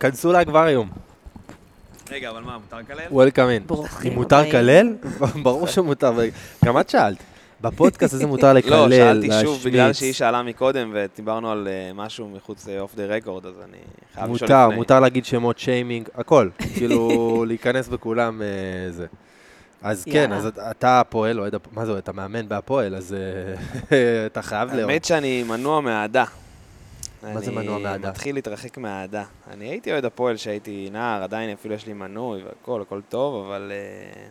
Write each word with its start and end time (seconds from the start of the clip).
כנסו 0.00 0.32
לאקווריום. 0.32 0.88
רגע, 2.10 2.30
אבל 2.30 2.42
מה, 2.42 2.58
מותר 2.58 2.76
לקלל? 2.76 3.06
Welcome 3.28 3.70
in. 3.70 3.74
אם 4.08 4.12
מותר. 4.14 4.40
לקלל? 4.42 4.94
ברור 5.42 5.66
שמותר. 5.66 6.12
גם 6.64 6.80
את 6.80 6.90
שאלת. 6.90 7.16
בפודקאסט 7.60 8.14
הזה 8.14 8.26
מותר 8.26 8.52
לקלל, 8.58 8.86
לא, 8.88 8.96
שאלתי 8.96 9.26
שוב, 9.26 9.36
להשמיץ. 9.36 9.64
בגלל 9.64 9.92
שהיא 9.92 10.12
שאלה 10.12 10.42
מקודם, 10.42 10.92
ודיברנו 10.94 11.50
על 11.52 11.68
אה, 11.70 11.92
משהו 11.94 12.28
מחוץ 12.36 12.66
off 12.80 12.94
the 12.94 13.04
record, 13.06 13.46
אז 13.46 13.54
אני 13.68 13.76
חייב 14.14 14.24
לשאול 14.34 14.48
מותר, 14.48 14.66
לפני. 14.66 14.76
מותר 14.76 15.00
להגיד 15.00 15.24
שמות 15.24 15.58
שיימינג, 15.58 16.08
הכל. 16.14 16.48
כאילו, 16.74 17.44
להיכנס 17.48 17.88
בכולם 17.88 18.42
אה, 18.42 18.46
זה. 18.92 19.06
אז 19.82 20.04
כן, 20.04 20.12
יאללה. 20.12 20.36
אז 20.36 20.46
אתה- 20.70 21.00
הפ- 21.00 21.14
מה 21.72 21.86
זה, 21.86 21.98
אתה 21.98 22.12
מאמן 22.12 22.48
בהפועל, 22.48 22.94
אז 22.94 23.16
אה, 23.92 24.26
אתה 24.26 24.42
חייב 24.42 24.68
לאהוב. 24.74 24.90
האמת 24.90 25.04
שאני 25.04 25.42
מנוע 25.42 25.80
מאהדה. 25.80 26.24
מה 27.22 27.40
זה 27.40 27.52
מנוע 27.52 27.78
מאהדה? 27.78 27.94
אני 27.94 28.08
מתחיל 28.08 28.34
להתרחק 28.34 28.78
מהאהדה. 28.78 29.24
אני 29.50 29.64
הייתי 29.64 29.92
אוהד 29.92 30.04
הפועל 30.04 30.36
כשהייתי 30.36 30.88
נער, 30.92 31.22
עדיין 31.22 31.50
אפילו 31.52 31.74
יש 31.74 31.86
לי 31.86 31.92
מנוי 31.92 32.42
והכל, 32.42 32.82
הכל 32.82 33.00
טוב, 33.08 33.46
אבל 33.46 33.72
אה, 33.74 34.28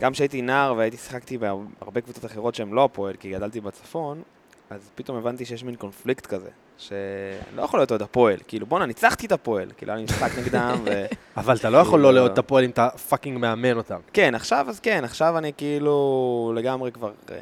גם 0.00 0.12
כשהייתי 0.12 0.42
נער 0.42 0.74
והייתי 0.76 0.96
שיחקתי 0.96 1.38
בהרבה 1.38 2.00
קבוצות 2.00 2.24
אחרות 2.24 2.54
שהן 2.54 2.70
לא 2.70 2.84
הפועל, 2.84 3.14
כי 3.16 3.30
גדלתי 3.30 3.60
בצפון, 3.60 4.22
אז 4.70 4.90
פתאום 4.94 5.18
הבנתי 5.18 5.44
שיש 5.44 5.64
מין 5.64 5.74
קונפליקט 5.76 6.26
כזה, 6.26 6.50
שלא 6.78 7.62
יכול 7.62 7.80
להיות 7.80 7.90
אוהד 7.90 8.02
הפועל. 8.02 8.38
כאילו, 8.48 8.66
בואנה, 8.66 8.86
ניצחתי 8.86 9.26
את 9.26 9.32
הפועל, 9.32 9.68
כאילו, 9.76 9.92
היה 9.92 9.98
לי 9.98 10.04
משחק 10.04 10.30
נגדם, 10.38 10.78
ו... 10.84 11.06
אבל 11.36 11.56
אתה 11.56 11.70
לא 11.70 11.78
יכול 11.78 12.00
לא 12.00 12.04
כאילו- 12.04 12.16
לאהוד 12.16 12.30
את 12.32 12.38
הפועל 12.38 12.64
אם 12.64 12.70
אתה 12.70 12.88
fucking 12.90 13.38
מאמן 13.38 13.76
אותם. 13.76 14.00
כן, 14.12 14.34
עכשיו 14.34 14.66
אז 14.68 14.80
כן, 14.80 15.04
עכשיו 15.04 15.38
אני 15.38 15.52
כאילו 15.56 16.52
לגמרי 16.56 16.92
כבר 16.92 17.12
אה, 17.30 17.38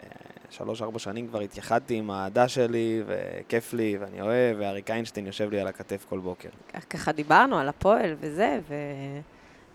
שלוש-ארבע 0.51 0.99
שנים 0.99 1.29
כבר 1.29 1.41
התייחדתי 1.41 1.95
עם 1.95 2.11
האהדה 2.11 2.49
שלי, 2.49 3.03
וכיף 3.07 3.73
לי, 3.73 3.97
ואני 4.01 4.21
אוהב, 4.21 4.57
ואריק 4.61 4.91
איינשטיין 4.91 5.27
יושב 5.27 5.51
לי 5.51 5.61
על 5.61 5.67
הכתף 5.67 6.07
כל 6.09 6.19
בוקר. 6.19 6.49
ככה 6.91 7.13
דיברנו 7.13 7.59
על 7.59 7.69
הפועל 7.69 8.17
וזה, 8.21 8.61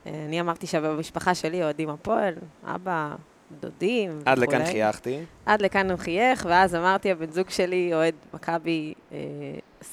ואני 0.06 0.42
אמרתי 0.42 0.68
שבמשפחה 0.68 1.36
שלי 1.36 1.64
אוהדים 1.64 1.90
הפועל, 1.90 2.34
אבא, 2.64 3.16
דודים 3.60 4.20
עד 4.26 4.38
וכולי. 4.38 4.58
לכאן 4.58 4.72
חייכתי. 4.72 5.20
עד 5.46 5.62
לכאן 5.62 5.92
הוא 5.92 6.00
חייך, 6.00 6.46
ואז 6.50 6.76
אמרתי, 6.76 7.12
הבן 7.12 7.32
זוג 7.32 7.50
שלי 7.50 7.94
אוהד 7.94 8.16
מכבי 8.34 8.94
אה, 9.12 9.18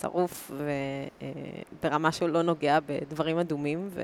שרוף, 0.00 0.50
וברמה 1.80 2.12
שהוא 2.12 2.28
לא 2.28 2.42
נוגע 2.42 2.78
בדברים 2.86 3.38
אדומים, 3.38 3.88
ו... 3.90 4.02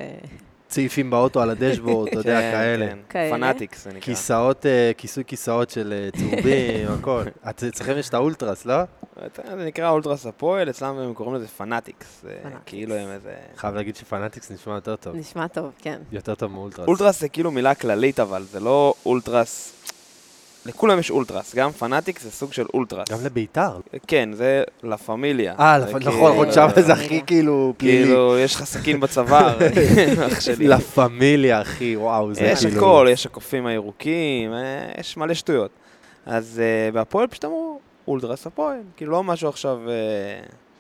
צעיפים 0.75 1.11
באוטו 1.11 1.41
על 1.41 1.51
הדשבורד, 1.51 2.09
אתה 2.09 2.19
יודע, 2.19 2.41
כן, 2.41 2.51
כאלה. 2.53 2.87
כן. 2.89 2.99
כאלה. 3.09 3.37
פנאטיקס 3.37 3.85
זה 3.85 3.91
נקרא. 3.91 4.01
כיסאות, 4.01 4.67
אה, 4.67 4.91
כיסוי 4.97 5.25
כיסאות 5.27 5.71
של 5.71 5.93
אה, 5.97 6.21
צהובים, 6.21 6.89
הכל. 7.01 7.23
אצלכם 7.43 7.99
יש 7.99 8.09
את 8.09 8.15
האולטרס, 8.15 8.67
לא? 8.67 8.75
זה 9.37 9.65
נקרא 9.67 9.91
אולטרס 9.91 10.27
הפועל, 10.27 10.71
אצלם 10.71 10.99
הם 10.99 11.15
קוראים 11.15 11.35
לזה. 11.35 11.45
זה 11.45 11.51
פנאטיקס. 11.51 12.25
כאילו 12.67 12.95
הם 12.95 13.09
איזה... 13.09 13.35
חייב 13.57 13.75
להגיד 13.75 13.97
שפנאטיקס 13.97 14.51
נשמע 14.51 14.75
יותר 14.75 14.97
טוב. 14.97 15.17
נשמע 15.17 15.49
טוב, 15.49 15.73
כן. 15.79 16.01
יותר 16.13 16.35
טוב 16.35 16.53
מאולטרס. 16.53 16.89
אולטרס 16.89 17.21
זה 17.21 17.29
כאילו 17.29 17.51
מילה 17.51 17.75
כללית, 17.75 18.21
אבל 18.21 18.43
זה 18.43 18.61
לא 18.61 18.95
אולטרס... 19.07 19.84
לכולם 20.67 20.99
יש 20.99 21.11
אולטרס, 21.11 21.55
גם 21.55 21.71
פנאטיקס 21.73 22.23
זה 22.23 22.31
סוג 22.31 22.53
של 22.53 22.67
אולטרס. 22.75 23.09
גם 23.11 23.19
לביתר. 23.25 23.81
כן, 24.07 24.29
זה 24.33 24.63
לה 24.83 24.97
פמיליה. 24.97 25.55
אה, 25.59 25.81
זה 25.81 25.87
לפ- 25.87 25.93
כאילו- 25.99 26.11
נכון, 26.13 26.33
נכון, 26.33 26.53
שם 26.53 26.69
זה. 26.81 26.93
הכי 26.93 27.21
כאילו 27.27 27.75
פלילי. 27.77 28.05
כאילו, 28.05 28.39
יש 28.39 28.55
לך 28.55 28.65
סכין 28.65 29.01
בצוואר, 29.01 29.59
אח 30.33 30.41
שלי. 30.41 30.69
לה 30.69 30.79
פמיליה, 30.81 31.63
אחי, 31.63 31.97
וואו, 31.97 32.35
זה 32.35 32.45
יש 32.45 32.67
כאילו... 32.67 32.77
הכל, 32.81 33.07
יש 33.11 33.27
הקופים 33.27 33.67
הירוקים, 33.67 34.53
אה, 34.53 34.59
יש 35.01 35.17
מלא 35.17 35.35
שטויות. 35.35 35.71
אז 36.27 36.61
אה, 36.65 36.93
בהפועל 36.93 37.27
פשוט 37.27 37.45
אמרו, 37.45 37.79
אולטרס 38.09 38.47
הפועל. 38.47 38.79
כאילו, 38.97 39.13
לא 39.13 39.25
משהו 39.25 39.49
עכשיו... 39.49 39.79
אה, 39.91 39.95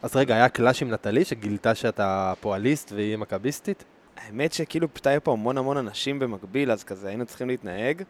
אז 0.03 0.17
רגע, 0.17 0.35
היה 0.35 0.49
קלאש 0.49 0.83
עם 0.83 0.91
נטלי 0.91 1.25
שגילתה 1.25 1.75
שאתה 1.75 2.33
פועליסט 2.41 2.93
והיא 2.93 3.17
מכביסטית? 3.17 3.85
האמת 4.17 4.53
שכאילו 4.53 4.95
פשוט 4.95 5.07
היה 5.07 5.21
פה 5.21 5.33
המון 5.33 5.59
המון 5.59 5.77
אנשים 5.77 6.19
במקביל, 6.19 6.71
אז 6.71 6.85
כזה 6.85 7.09
היינו 7.09 7.27
צריכים 7.27 7.49
להתנהג, 7.49 8.03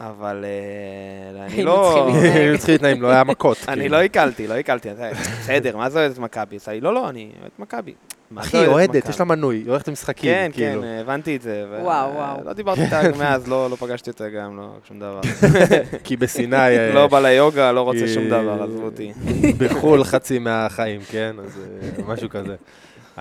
אבל 0.00 0.44
אה, 0.44 1.46
אני 1.46 1.62
לא... 1.62 2.08
היינו 2.34 2.58
צריכים 2.58 2.72
להתנאים, 2.74 3.02
לא 3.02 3.08
היה 3.08 3.24
מכות. 3.24 3.58
אני 3.68 3.80
כאילו. 3.80 3.96
לא 3.96 4.02
הקלתי, 4.02 4.46
לא 4.46 4.54
הקלתי. 4.54 4.90
אתה- 4.90 5.10
בסדר, 5.40 5.76
מה 5.76 5.90
זה 5.90 5.98
אוהדת 5.98 6.18
מכבי? 6.18 6.56
עשה 6.56 6.72
לי, 6.72 6.80
לא, 6.80 6.94
לא, 6.94 7.08
אני 7.08 7.30
אוהדת 7.40 7.58
מכבי. 7.58 7.92
אחי, 8.36 8.66
אוהדת, 8.66 8.96
מכבי?" 8.96 9.10
יש 9.10 9.18
לה 9.20 9.24
מנוי, 9.26 9.56
היא 9.56 9.68
הולכת 9.68 9.88
למשחקים, 9.88 10.30
כן, 10.32 10.50
כן, 10.52 10.70
כאילו. 10.70 10.84
הבנתי 10.84 11.36
את 11.36 11.42
זה. 11.42 11.64
וואו, 11.82 12.14
וואו. 12.14 12.44
לא 12.44 12.52
דיברתי 12.52 12.82
איתה 12.82 13.00
מאז, 13.18 13.48
לא 13.48 13.70
לא 13.70 13.76
פגשתי 13.76 14.10
אותה 14.10 14.28
גם, 14.28 14.56
לא 14.56 14.68
שום 14.88 14.98
דבר. 14.98 15.20
כי 16.04 16.16
בסיני... 16.16 16.56
אה, 16.56 16.92
לא 16.94 17.06
בא 17.06 17.20
ליוגה, 17.20 17.72
לא 17.72 17.80
רוצה 17.80 18.08
שום 18.08 18.28
דבר, 18.28 18.62
עזבו 18.62 18.84
אותי. 18.84 19.12
בחו"ל 19.58 20.04
חצי 20.04 20.38
מהחיים, 20.38 21.00
כן? 21.10 21.36
אז 21.44 21.60
אה, 21.98 22.04
משהו 22.14 22.28
כזה. 22.28 22.54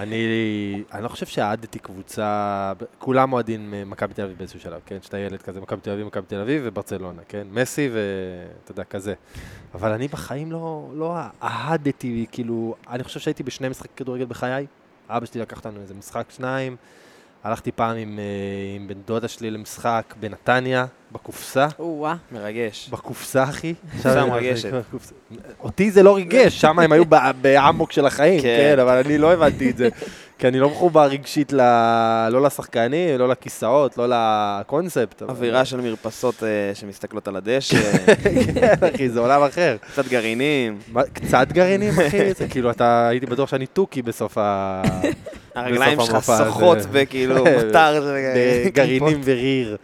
אני, 0.03 0.83
אני 0.91 1.03
לא 1.03 1.07
חושב 1.07 1.25
שאהדתי 1.25 1.79
קבוצה, 1.79 2.73
כולם 2.99 3.33
אוהדים 3.33 3.73
מכבי 3.85 4.13
תל 4.13 4.21
אביב 4.21 4.37
באיזשהו 4.37 4.59
שלב, 4.59 4.81
כן? 4.85 4.97
שאתה 5.01 5.17
ילד 5.17 5.41
כזה, 5.41 5.61
מכבי 5.61 5.81
תל 5.81 5.91
אביב, 5.91 6.07
מכבי 6.07 6.25
תל 6.27 6.41
אביב 6.41 6.61
וברצלונה, 6.65 7.21
כן? 7.27 7.47
מסי 7.51 7.89
ואתה 7.93 8.71
יודע, 8.71 8.83
כזה. 8.83 9.13
אבל 9.73 9.91
אני 9.91 10.07
בחיים 10.07 10.51
לא, 10.51 10.89
לא 10.93 11.15
אהדתי, 11.43 12.25
כאילו, 12.31 12.75
אני 12.89 13.03
חושב 13.03 13.19
שהייתי 13.19 13.43
בשני 13.43 13.69
משחקי 13.69 13.93
כדורגל 13.95 14.25
בחיי. 14.25 14.65
אבא 15.09 15.25
שלי 15.25 15.41
לקח 15.41 15.57
אותנו 15.57 15.81
איזה 15.81 15.93
משחק, 15.93 16.25
שניים. 16.29 16.75
הלכתי 17.43 17.71
פעם 17.71 17.97
עם, 17.97 18.19
אה, 18.19 18.23
עם 18.75 18.87
בן 18.87 19.01
דודה 19.07 19.27
שלי 19.27 19.51
למשחק 19.51 20.13
בנתניה, 20.19 20.85
בקופסה. 21.11 21.67
או-אה. 21.79 22.15
מרגש. 22.31 22.89
בקופסה, 22.91 23.43
אחי. 23.43 23.73
קופסה 23.91 24.25
מרגשת. 24.25 24.69
אותי 25.59 25.91
זה 25.91 26.03
לא 26.03 26.15
ריגש, 26.15 26.61
שם 26.61 26.79
הם 26.79 26.91
היו 26.91 27.03
ב- 27.09 27.31
באמוק 27.41 27.91
של 27.91 28.05
החיים, 28.05 28.41
כן. 28.41 28.57
כן, 28.75 28.79
אבל 28.79 28.97
אני 29.05 29.17
לא 29.17 29.33
הבנתי 29.33 29.69
את 29.69 29.77
זה. 29.77 29.89
כי 30.39 30.47
אני 30.47 30.59
לא 30.59 30.69
מחובר 30.69 31.03
רגשית 31.05 31.53
ל- 31.53 32.29
לא 32.31 32.41
לשחקנים, 32.43 33.19
לא 33.19 33.29
לכיסאות, 33.29 33.97
לא 33.97 34.05
לקונספט. 34.09 35.21
אבל- 35.21 35.31
אווירה 35.31 35.65
של 35.65 35.81
מרפסות 35.81 36.43
אה, 36.43 36.47
שמסתכלות 36.73 37.27
על 37.27 37.35
הדשא, 37.35 37.77
כן, 38.55 38.73
אחי, 38.95 39.09
זה 39.09 39.19
עולם 39.19 39.43
אחר. 39.43 39.75
קצת 39.91 40.07
גרעינים, 40.07 40.79
מה, 40.91 41.01
קצת 41.13 41.47
גרעינים, 41.51 41.93
אחי? 42.07 42.33
זה 42.39 42.47
כאילו, 42.47 42.71
אתה, 42.71 43.07
הייתי 43.07 43.25
בטוח 43.25 43.49
שאני 43.49 43.65
תוכי 43.65 44.01
בסוף 44.01 44.37
ה... 44.37 44.81
הרגליים 45.55 45.99
שלך 46.01 46.29
הזה. 46.29 46.43
שוחות 46.45 46.77
בכאילו 46.91 47.35
מותר. 47.35 48.09
גרעינים 48.73 49.21
וריר. 49.23 49.77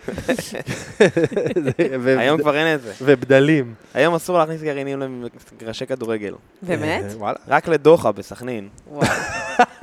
היום 2.17 2.39
כבר 2.41 2.55
אין 2.57 2.75
את 2.75 2.81
זה. 2.81 2.93
ובדלים. 3.01 3.73
היום 3.93 4.15
אסור 4.15 4.37
להכניס 4.37 4.61
גרעינים 4.61 4.99
למגרשי 4.99 5.85
כדורגל. 5.85 6.33
באמת? 6.61 7.03
וואלה. 7.17 7.37
רק 7.47 7.67
לדוחה 7.67 8.11
בסכנין. 8.11 8.67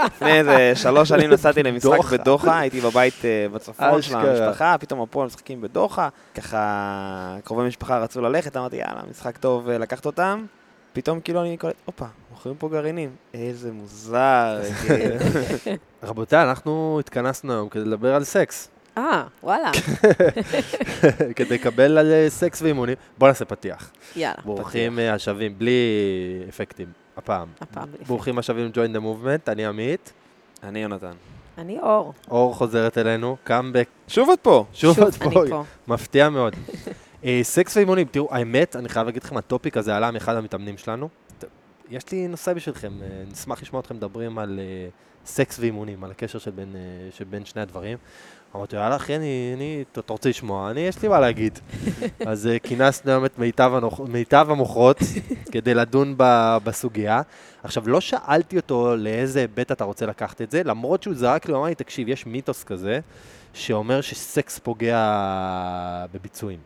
לפני 0.06 0.32
איזה 0.38 0.62
שלוש 0.75 1.09
שנים 1.09 1.31
נסעתי 1.34 1.62
למשחק 1.62 1.97
דוחה. 1.97 2.17
בדוחה, 2.17 2.59
הייתי 2.59 2.81
בבית 2.81 3.25
אה, 3.25 3.47
בצפון 3.53 4.03
של. 4.03 4.17
המשפחה, 4.17 4.77
פתאום 4.81 5.00
הפועל 5.00 5.27
משחקים 5.27 5.61
בדוחה, 5.61 6.09
ככה 6.34 7.37
קרובי 7.45 7.62
משפחה 7.62 7.99
רצו 7.99 8.21
ללכת, 8.21 8.56
אמרתי 8.56 8.77
יאללה, 8.77 9.00
משחק 9.11 9.37
טוב 9.37 9.69
אה, 9.69 9.78
לקחת 9.78 10.06
אותם, 10.06 10.45
פתאום 10.93 11.21
כאילו 11.21 11.43
אני 11.43 11.56
קולט, 11.56 11.75
הופה, 11.84 12.06
מוכרים 12.31 12.55
פה 12.59 12.69
גרעינים, 12.69 13.11
איזה 13.34 13.73
מוזר, 13.73 14.61
כאילו. 14.87 15.15
רבותיי, 16.03 16.43
אנחנו 16.43 16.97
התכנסנו 17.00 17.53
היום 17.53 17.69
כדי 17.69 17.84
לדבר 17.84 18.15
על 18.15 18.25
סקס. 18.25 18.69
אה, 18.99 19.25
וואלה. 19.43 19.71
כדי 21.37 21.55
לקבל 21.55 21.99
על 21.99 22.12
אה, 22.12 22.27
סקס 22.29 22.62
ואימונים. 22.62 22.94
בוא 23.19 23.29
נעשה 23.29 23.44
פתיח. 23.44 23.93
יאללה. 24.17 24.37
ברוכים 24.44 24.99
אה, 24.99 25.15
השבים, 25.15 25.59
בלי 25.59 25.81
אפקטים, 26.49 26.87
הפעם. 27.17 27.49
הפעם 27.61 27.89
בלי 27.93 28.05
ברוכים 28.05 28.39
השבים 28.39 28.71
join 28.75 28.97
the 28.97 29.00
movement, 29.00 29.53
אני 29.53 29.67
עמית. 29.67 30.12
אני 30.62 30.83
יונתן. 30.83 31.12
אני 31.59 31.81
אור. 31.81 32.12
אור 32.31 32.55
חוזרת 32.55 32.99
אלינו, 32.99 33.37
קאמבק. 33.45 33.89
שוב 34.09 34.31
את 34.31 34.41
פה. 34.41 34.65
שוב 34.73 35.00
את 35.00 35.23
אני 35.23 35.34
פה, 35.34 35.43
פה. 35.49 35.65
מפתיע 35.95 36.28
מאוד. 36.28 36.56
אה, 37.25 37.41
סקס 37.43 37.77
ואימונים, 37.77 38.06
תראו, 38.11 38.28
האמת, 38.31 38.77
אני 38.77 38.89
חייב 38.89 39.06
להגיד 39.06 39.23
לכם, 39.25 39.37
ה 39.37 39.43
topic 39.43 39.77
הזה 39.77 39.97
עלה 39.97 40.11
מאחד 40.11 40.37
המתאמנים 40.37 40.78
שלנו. 40.78 41.09
יש 41.91 42.12
לי 42.12 42.28
נושא 42.28 42.53
בשבילכם, 42.53 42.93
אה, 43.03 43.23
נשמח 43.31 43.62
לשמוע 43.62 43.81
אתכם 43.81 43.97
מדברים 43.97 44.39
על 44.39 44.61
אה, 44.62 44.89
סקס 45.27 45.59
ואימונים, 45.59 46.05
על 46.05 46.10
הקשר 46.10 46.38
של 46.38 46.50
בין, 46.50 46.76
אה, 46.76 47.11
שבין 47.11 47.44
שני 47.44 47.62
הדברים. 47.62 47.99
אמרתי, 48.56 48.76
יאללה, 48.76 48.97
אחי, 48.97 49.17
אני, 49.17 49.52
אני, 49.56 49.85
אתה 49.93 50.12
רוצה 50.12 50.29
לשמוע? 50.29 50.70
אני, 50.70 50.81
יש 50.81 51.02
לי 51.02 51.08
מה 51.08 51.20
להגיד. 51.20 51.58
אז 52.26 52.47
אה, 52.47 52.58
כינסנו 52.58 53.11
היום 53.11 53.25
את 53.25 53.38
מיטב, 53.38 53.73
הנוכ... 53.75 54.00
מיטב 54.00 54.47
המוחות 54.50 54.99
כדי 55.52 55.75
לדון 55.75 56.14
ב... 56.17 56.56
בסוגיה. 56.64 57.23
עכשיו, 57.62 57.88
לא 57.88 58.00
שאלתי 58.00 58.56
אותו 58.56 58.97
לאיזה 58.97 59.41
היבט 59.41 59.73
אתה 59.73 59.85
רוצה 59.85 60.06
לקחת 60.06 60.43
את 60.43 60.50
זה, 60.50 60.62
למרות 60.62 61.02
שהוא 61.02 61.14
זרק 61.14 61.47
לי, 61.47 61.52
הוא 61.52 61.61
אמר 61.61 61.69
לי, 61.69 61.75
תקשיב, 61.75 62.08
יש 62.08 62.26
מיתוס 62.26 62.64
כזה, 62.64 63.00
שאומר 63.55 64.00
שסקס 64.00 64.58
פוגע 64.58 64.99
בביצועים. 66.12 66.58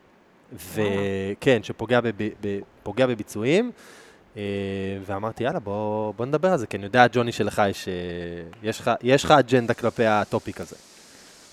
וכן, 0.52 1.62
שפוגע 1.62 2.00
בב... 2.00 2.22
ב... 2.40 2.58
פוגע 2.82 3.06
בביצועים. 3.06 3.70
אה, 4.36 4.42
ואמרתי, 5.06 5.44
יאללה, 5.44 5.58
בוא, 5.58 6.14
בוא 6.16 6.26
נדבר 6.26 6.52
על 6.52 6.58
זה, 6.58 6.66
כי 6.66 6.76
אני 6.76 6.84
יודע, 6.84 7.06
ג'וני, 7.12 7.32
שלך 7.32 7.62
יש, 7.70 7.88
אה, 7.88 7.92
יש, 8.62 8.80
לך, 8.80 8.90
יש 9.02 9.24
לך 9.24 9.30
אג'נדה 9.30 9.74
כלפי 9.74 10.06
ה 10.06 10.15
topic 10.15 10.60
הזה. 10.60 10.76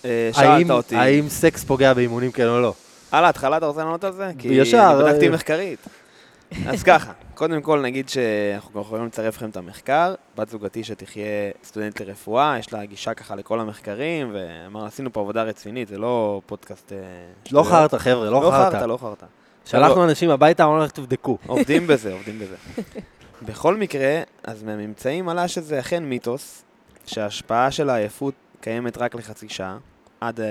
אה, 0.05 0.29
האם, 0.35 0.67
שאלת 0.67 0.71
אותי. 0.71 0.95
האם 0.95 1.29
סקס 1.29 1.63
פוגע 1.63 1.93
באימונים 1.93 2.31
כן 2.31 2.47
או 2.47 2.61
לא? 2.61 2.73
על 3.11 3.25
ההתחלה 3.25 3.57
אתה 3.57 3.65
רוצה 3.65 3.83
לענות 3.83 4.03
על 4.03 4.11
זה? 4.11 4.31
כי 4.39 4.47
ישר, 4.47 4.91
אני 4.95 5.03
בדקתי 5.03 5.29
מחקרית. 5.29 5.79
אז 6.67 6.83
ככה, 6.83 7.11
קודם 7.35 7.61
כל 7.61 7.81
נגיד 7.81 8.09
שאנחנו 8.09 8.81
יכולים 8.81 9.05
לצרף 9.05 9.37
לכם 9.37 9.49
את 9.49 9.57
המחקר. 9.57 10.15
בת 10.37 10.49
זוגתי 10.49 10.83
שתחיה 10.83 11.51
סטודנט 11.63 12.01
לרפואה, 12.01 12.55
יש 12.59 12.73
לה 12.73 12.85
גישה 12.85 13.13
ככה 13.13 13.35
לכל 13.35 13.59
המחקרים, 13.59 14.31
ואמרנו, 14.33 14.85
עשינו 14.85 15.13
פה 15.13 15.19
עבודה 15.19 15.43
רצינית, 15.43 15.87
זה 15.87 15.97
לא 15.97 16.41
פודקאסט... 16.45 16.91
לא. 17.51 17.63
חרטא, 17.63 17.97
חבר'ה, 17.97 18.25
לא 18.25 18.31
לא 18.31 18.51
חרטא, 18.51 18.71
חרטא. 18.71 18.85
לא 18.85 18.97
חרטא. 18.97 19.25
שלחנו 19.65 20.03
אנשים 20.03 20.29
הביתה, 20.29 20.63
אמרנו 20.63 20.83
לך 20.83 20.91
תבדקו. 20.91 21.37
עובדים 21.47 21.87
בזה, 21.87 22.13
עובדים 22.13 22.39
בזה. 22.39 22.55
בכל 23.47 23.75
מקרה, 23.75 24.21
אז 24.43 24.63
מהממצאים 24.63 25.29
עלה 25.29 25.47
שזה 25.47 25.79
אכן 25.79 26.03
מיתוס, 26.03 26.63
שההשפעה 27.05 27.71
של 27.71 27.89
העייפות 27.89 28.33
קיימת 28.61 28.97
רק 28.97 29.15
לחצי 29.15 29.49
שעה, 29.49 29.77
עד... 30.21 30.39
אה, 30.39 30.45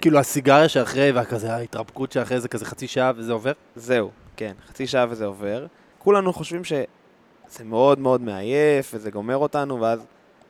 כאילו 0.00 0.18
הסיגריה 0.18 0.68
שאחרי, 0.68 1.12
והכזה 1.12 1.54
ההתרפקות 1.54 2.12
שאחרי 2.12 2.40
זה 2.40 2.48
כזה 2.48 2.64
חצי 2.64 2.86
שעה 2.86 3.12
וזה 3.16 3.32
עובר? 3.32 3.52
זהו, 3.76 4.10
כן, 4.36 4.52
חצי 4.68 4.86
שעה 4.86 5.06
וזה 5.08 5.26
עובר. 5.26 5.66
כולנו 5.98 6.32
חושבים 6.32 6.64
שזה 6.64 7.64
מאוד 7.64 7.98
מאוד 7.98 8.20
מעייף, 8.20 8.90
וזה 8.94 9.10
גומר 9.10 9.36
אותנו, 9.36 9.80
ואז... 9.80 10.06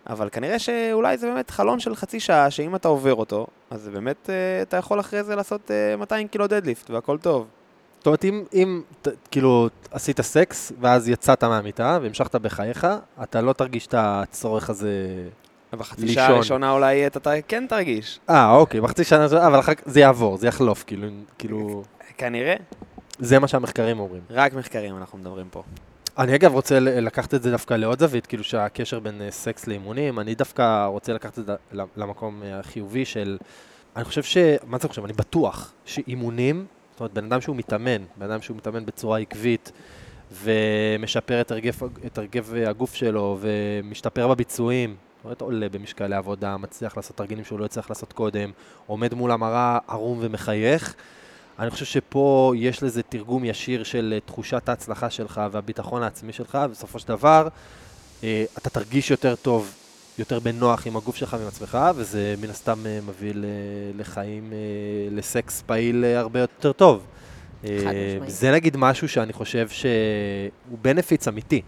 אבל 0.08 0.28
כנראה 0.32 0.58
שאולי 0.58 1.18
זה 1.18 1.26
באמת 1.26 1.50
חלון 1.50 1.80
של 1.80 1.94
חצי 1.94 2.20
שעה, 2.20 2.50
שאם 2.50 2.74
אתה 2.74 2.88
עובר 2.88 3.14
אותו, 3.14 3.46
אז 3.70 3.88
באמת, 3.88 4.30
אה, 4.30 4.62
אתה 4.62 4.76
יכול 4.76 5.00
אחרי 5.00 5.24
זה 5.24 5.36
לעשות 5.36 5.70
אה, 5.70 5.96
200 5.96 6.28
קילו 6.28 6.46
דדליפט, 6.46 6.90
והכל 6.90 7.18
טוב. 7.18 7.46
אומרת, 8.08 8.24
אם, 8.24 8.44
אם 8.54 8.82
ת- 9.02 9.08
כאילו 9.30 9.68
עשית 9.90 10.20
סקס, 10.20 10.72
ואז 10.80 11.08
יצאת 11.08 11.44
מהמיטה 11.44 11.98
והמשכת 12.02 12.34
בחייך, 12.34 12.86
אתה 13.22 13.40
לא 13.40 13.52
תרגיש 13.52 13.86
את 13.86 13.94
הצורך 13.98 14.70
הזה... 14.70 14.92
בחצי 15.72 16.02
לישון. 16.02 16.14
שעה 16.14 16.26
הראשונה 16.34 16.70
אולי 16.70 17.06
אתה 17.06 17.30
כן 17.48 17.66
תרגיש. 17.68 18.20
אה, 18.30 18.50
אוקיי, 18.56 18.80
בחצי 18.80 19.04
שנה, 19.04 19.24
הזאת, 19.24 19.40
אבל 19.42 19.60
אחר 19.60 19.74
כך 19.74 19.82
זה 19.86 20.00
יעבור, 20.00 20.36
זה 20.36 20.46
יחלוף, 20.46 20.84
כאילו, 20.86 21.08
כאילו, 21.38 21.82
כנראה. 22.18 22.54
זה 23.18 23.38
מה 23.38 23.48
שהמחקרים 23.48 23.98
אומרים. 24.00 24.22
רק 24.30 24.54
מחקרים 24.54 24.96
אנחנו 24.96 25.18
מדברים 25.18 25.46
פה. 25.50 25.62
אני 26.18 26.34
אגב 26.34 26.52
רוצה 26.52 26.80
לקחת 26.80 27.34
את 27.34 27.42
זה 27.42 27.50
דווקא 27.50 27.74
לעוד 27.74 27.98
זווית, 27.98 28.26
כאילו 28.26 28.44
שהקשר 28.44 29.00
בין 29.00 29.22
אה, 29.22 29.30
סקס 29.30 29.66
לאימונים, 29.66 30.18
אני 30.20 30.34
דווקא 30.34 30.84
רוצה 30.86 31.12
לקחת 31.12 31.38
את 31.38 31.46
זה 31.46 31.52
למקום 31.96 32.42
אה, 32.42 32.58
החיובי 32.58 33.04
של, 33.04 33.38
אני 33.96 34.04
חושב 34.04 34.22
ש... 34.22 34.36
מה 34.66 34.78
זה 34.78 34.88
חושב? 34.88 35.04
אני 35.04 35.12
בטוח 35.12 35.72
שאימונים, 35.84 36.66
זאת 36.98 37.00
אומרת, 37.00 37.12
בן 37.12 37.24
אדם 37.24 37.40
שהוא 37.40 37.56
מתאמן, 37.56 38.04
בן 38.16 38.30
אדם 38.30 38.42
שהוא 38.42 38.56
מתאמן 38.56 38.86
בצורה 38.86 39.18
עקבית, 39.18 39.72
ומשפר 40.42 41.40
את 41.40 41.50
הרגב, 41.50 41.78
את 42.06 42.18
הרגב 42.18 42.54
הגוף 42.66 42.94
שלו, 42.94 43.38
ומשתפר 43.40 44.28
בביצועים, 44.28 44.96
זאת 45.16 45.24
אומרת, 45.24 45.40
עולה 45.40 45.68
במשקלי 45.68 46.16
עבודה, 46.16 46.56
מצליח 46.56 46.96
לעשות 46.96 47.16
תרגילים 47.16 47.44
שהוא 47.44 47.58
לא 47.58 47.64
הצליח 47.64 47.90
לעשות 47.90 48.12
קודם, 48.12 48.50
עומד 48.86 49.14
מול 49.14 49.30
המראה 49.30 49.78
ערום 49.88 50.18
ומחייך. 50.22 50.94
אני 51.58 51.70
חושב 51.70 51.84
שפה 51.84 52.52
יש 52.56 52.82
לזה 52.82 53.02
תרגום 53.02 53.44
ישיר 53.44 53.84
של 53.84 54.18
תחושת 54.24 54.68
ההצלחה 54.68 55.10
שלך 55.10 55.40
והביטחון 55.52 56.02
העצמי 56.02 56.32
שלך, 56.32 56.58
ובסופו 56.64 56.98
של 56.98 57.08
דבר 57.08 57.48
אה, 58.24 58.44
אתה 58.58 58.70
תרגיש 58.70 59.10
יותר 59.10 59.34
טוב, 59.34 59.74
יותר 60.18 60.38
בנוח 60.38 60.86
עם 60.86 60.96
הגוף 60.96 61.16
שלך 61.16 61.36
ועם 61.38 61.48
עצמך, 61.48 61.78
וזה 61.96 62.34
מן 62.42 62.50
הסתם 62.50 62.86
אה, 62.86 62.98
מביא 63.06 63.32
ל- 63.34 63.44
לחיים, 63.94 64.52
אה, 64.52 64.58
לסקס 65.16 65.62
פעיל 65.66 66.04
אה, 66.04 66.18
הרבה 66.18 66.40
יותר 66.40 66.72
טוב. 66.72 67.06
אה. 67.64 67.70
זה 68.26 68.52
נגיד 68.52 68.76
משהו 68.76 69.08
שאני 69.08 69.32
חושב 69.32 69.68
שהוא 69.68 70.78
בנפיץ 70.82 71.28
אמיתי. 71.28 71.62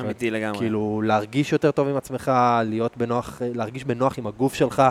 אמיתי 0.00 0.30
לגמרי. 0.30 0.58
כאילו, 0.58 1.02
להרגיש 1.04 1.52
יותר 1.52 1.70
טוב 1.70 1.88
עם 1.88 1.96
עצמך, 1.96 2.32
להיות 2.64 2.96
בנוח, 2.96 3.42
להרגיש 3.54 3.84
בנוח 3.84 4.18
עם 4.18 4.26
הגוף 4.26 4.54
שלך, 4.54 4.82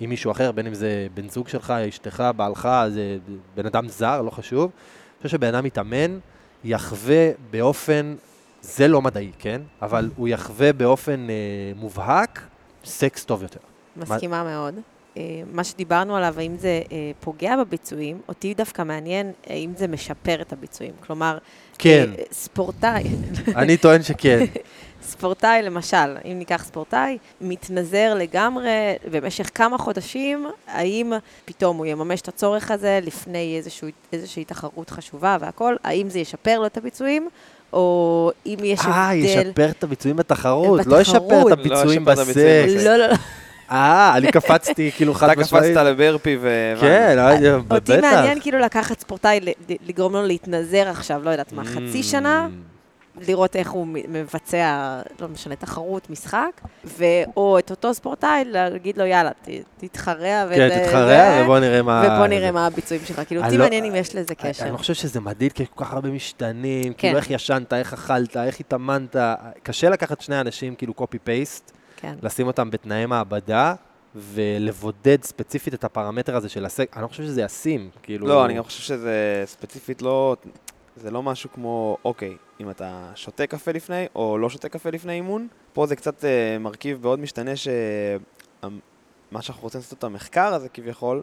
עם 0.00 0.10
מישהו 0.10 0.30
אחר, 0.30 0.52
בין 0.52 0.66
אם 0.66 0.74
זה 0.74 1.06
בן 1.14 1.28
זוג 1.28 1.48
שלך, 1.48 1.70
אשתך, 1.70 2.24
בעלך, 2.36 2.68
זה 2.88 3.18
בן 3.54 3.66
אדם 3.66 3.88
זר, 3.88 4.22
לא 4.22 4.30
חשוב. 4.30 4.62
אני 4.64 5.16
חושב 5.22 5.28
שבן 5.28 5.54
אדם 5.54 5.64
מתאמן, 5.64 6.18
יחווה 6.64 7.30
באופן, 7.50 8.14
זה 8.64 8.88
לא 8.88 9.02
מדעי, 9.02 9.30
כן? 9.38 9.60
אבל 9.82 10.10
הוא 10.16 10.28
יחווה 10.28 10.72
באופן 10.72 11.26
אה, 11.30 11.34
מובהק 11.76 12.40
סקס 12.84 13.24
טוב 13.24 13.42
יותר. 13.42 13.60
מסכימה 13.96 14.44
מאוד. 14.44 14.74
אה, 15.16 15.22
מה 15.52 15.64
שדיברנו 15.64 16.16
עליו, 16.16 16.34
האם 16.38 16.56
זה 16.56 16.82
אה, 16.92 17.10
פוגע 17.20 17.56
בביצועים, 17.56 18.20
אותי 18.28 18.54
דווקא 18.54 18.82
מעניין 18.82 19.32
האם 19.46 19.72
זה 19.76 19.88
משפר 19.88 20.42
את 20.42 20.52
הביצועים. 20.52 20.92
כלומר, 21.06 21.38
כן, 21.78 22.10
אה, 22.18 22.22
ספורטאי, 22.32 23.04
אני 23.56 23.76
טוען 23.76 24.02
שכן. 24.02 24.44
ספורטאי 25.02 25.62
למשל, 25.62 26.16
אם 26.24 26.38
ניקח 26.38 26.64
ספורטאי, 26.64 27.18
מתנזר 27.40 28.14
לגמרי 28.14 28.70
במשך 29.10 29.50
כמה 29.54 29.78
חודשים, 29.78 30.46
האם 30.66 31.12
פתאום 31.44 31.76
הוא 31.76 31.86
יממש 31.86 32.20
את 32.20 32.28
הצורך 32.28 32.70
הזה 32.70 33.00
לפני 33.02 33.56
איזשהו, 33.56 33.88
איזושהי 34.12 34.44
תחרות 34.44 34.90
חשובה 34.90 35.36
והכל, 35.40 35.76
האם 35.84 36.10
זה 36.10 36.18
ישפר 36.18 36.58
לו 36.58 36.66
את 36.66 36.76
הביצועים, 36.76 37.28
או 37.74 38.30
אם 38.46 38.56
יש 38.62 38.80
אה, 38.80 39.10
הבדל... 39.10 39.24
ישפר 39.24 39.70
את 39.70 39.84
הביצועים 39.84 40.16
בתחרות, 40.16 40.86
לא 40.86 41.00
ישפר 41.00 41.18
בתחרות. 41.20 41.52
את 41.52 41.58
הביצועים 41.58 42.04
לא 42.06 42.12
ישפר 42.12 42.22
את 42.22 42.28
הביצועים 42.28 42.64
בסקס. 42.64 42.76
בסקס. 42.76 42.84
לא, 42.84 42.96
לא, 42.96 43.06
לא. 43.06 43.14
אה, 43.70 44.12
אני 44.16 44.32
קפצתי 44.32 44.90
כאילו 44.96 45.14
חד 45.14 45.30
אתה 45.30 45.40
משמעית. 45.40 45.64
קפצת 45.64 45.86
לברפי 45.86 46.36
ו... 46.40 46.74
כן, 46.80 47.18
אה, 47.18 47.58
בטח. 47.58 47.74
אותי 47.74 48.00
מעניין 48.00 48.40
כאילו 48.40 48.58
לקחת 48.58 49.00
ספורטאי, 49.00 49.40
לגרום 49.88 50.12
לו 50.12 50.22
להתנזר 50.22 50.88
עכשיו, 50.88 51.20
לא 51.24 51.30
יודעת 51.30 51.52
מה, 51.52 51.64
חצי 51.64 52.00
Mm. 52.00 52.02
שנה, 52.02 52.48
לראות 53.20 53.56
איך 53.56 53.70
הוא 53.70 53.86
מבצע, 54.08 55.00
לא 55.20 55.28
משנה, 55.28 55.56
תחרות, 55.56 56.10
משחק, 56.10 56.50
ו- 56.84 57.04
או 57.36 57.58
את 57.58 57.70
אותו 57.70 57.94
ספורטאי, 57.94 58.44
להגיד 58.44 58.98
לו, 58.98 59.04
יאללה, 59.04 59.30
ת- 59.30 59.48
תתחרע. 59.78 60.16
כן, 60.18 60.46
וזה- 60.50 60.80
תתחרע, 60.84 61.06
זה, 61.38 61.42
ובוא 61.44 61.58
נראה 61.58 61.82
מה... 61.82 62.02
ובוא 62.16 62.26
נראה 62.26 62.52
מה 62.52 62.66
הביצועים 62.66 63.02
שלך. 63.04 63.20
כאילו, 63.26 63.40
אני 63.40 63.48
אותי 63.48 63.58
לא- 63.58 63.64
מעניין 63.64 63.84
אם 63.84 63.94
יש 63.94 64.14
לזה 64.14 64.34
אני- 64.42 64.50
קשר. 64.52 64.64
אני 64.64 64.72
לא 64.72 64.76
חושב 64.76 64.94
שזה 64.94 65.20
מדיד, 65.20 65.52
כי 65.52 65.62
יש 65.62 65.68
כל 65.74 65.84
כך 65.84 65.92
הרבה 65.92 66.08
משתנים, 66.10 66.84
כן. 66.92 66.98
כאילו 66.98 67.16
איך 67.16 67.30
ישנת, 67.30 67.72
איך 67.72 67.92
אכלת, 67.92 68.36
איך 68.36 68.60
התאמנת. 68.60 69.16
קשה 69.62 69.88
לקחת 69.88 70.20
שני 70.20 70.40
אנשים, 70.40 70.74
כאילו 70.74 70.94
קופי-פייסט, 70.94 71.72
כן. 71.96 72.14
לשים 72.22 72.46
אותם 72.46 72.70
בתנאי 72.70 73.06
מעבדה, 73.06 73.74
ולבודד 74.16 75.22
ספציפית 75.22 75.74
את 75.74 75.84
הפרמטר 75.84 76.36
הזה 76.36 76.48
של 76.48 76.64
הסק. 76.64 76.90
אני 76.96 77.02
לא 77.02 77.08
חושב 77.08 77.22
שזה 77.22 77.42
ישים, 77.42 77.88
כאילו... 78.02 78.26
לא, 78.26 78.44
אני 78.44 78.54
גם 78.54 78.62
חושב 78.64 78.82
שזה 78.82 79.42
ספציפית 79.46 80.02
לא... 80.02 80.36
זה 80.96 81.10
לא 81.10 81.22
משהו 81.22 81.52
כמו, 81.52 81.96
אוקיי, 82.04 82.36
אם 82.60 82.70
אתה 82.70 83.12
שותה 83.14 83.46
קפה 83.46 83.72
לפני, 83.72 84.06
או 84.14 84.38
לא 84.38 84.50
שותה 84.50 84.68
קפה 84.68 84.90
לפני 84.90 85.12
אימון, 85.12 85.48
פה 85.72 85.86
זה 85.86 85.96
קצת 85.96 86.24
אה, 86.24 86.58
מרכיב 86.58 87.02
מאוד 87.02 87.18
משתנה 87.18 87.56
ש... 87.56 87.68
מה 89.30 89.42
שאנחנו 89.42 89.62
רוצים 89.62 89.80
לעשות 89.80 89.98
את 89.98 90.04
המחקר 90.04 90.54
הזה 90.54 90.68
כביכול, 90.68 91.22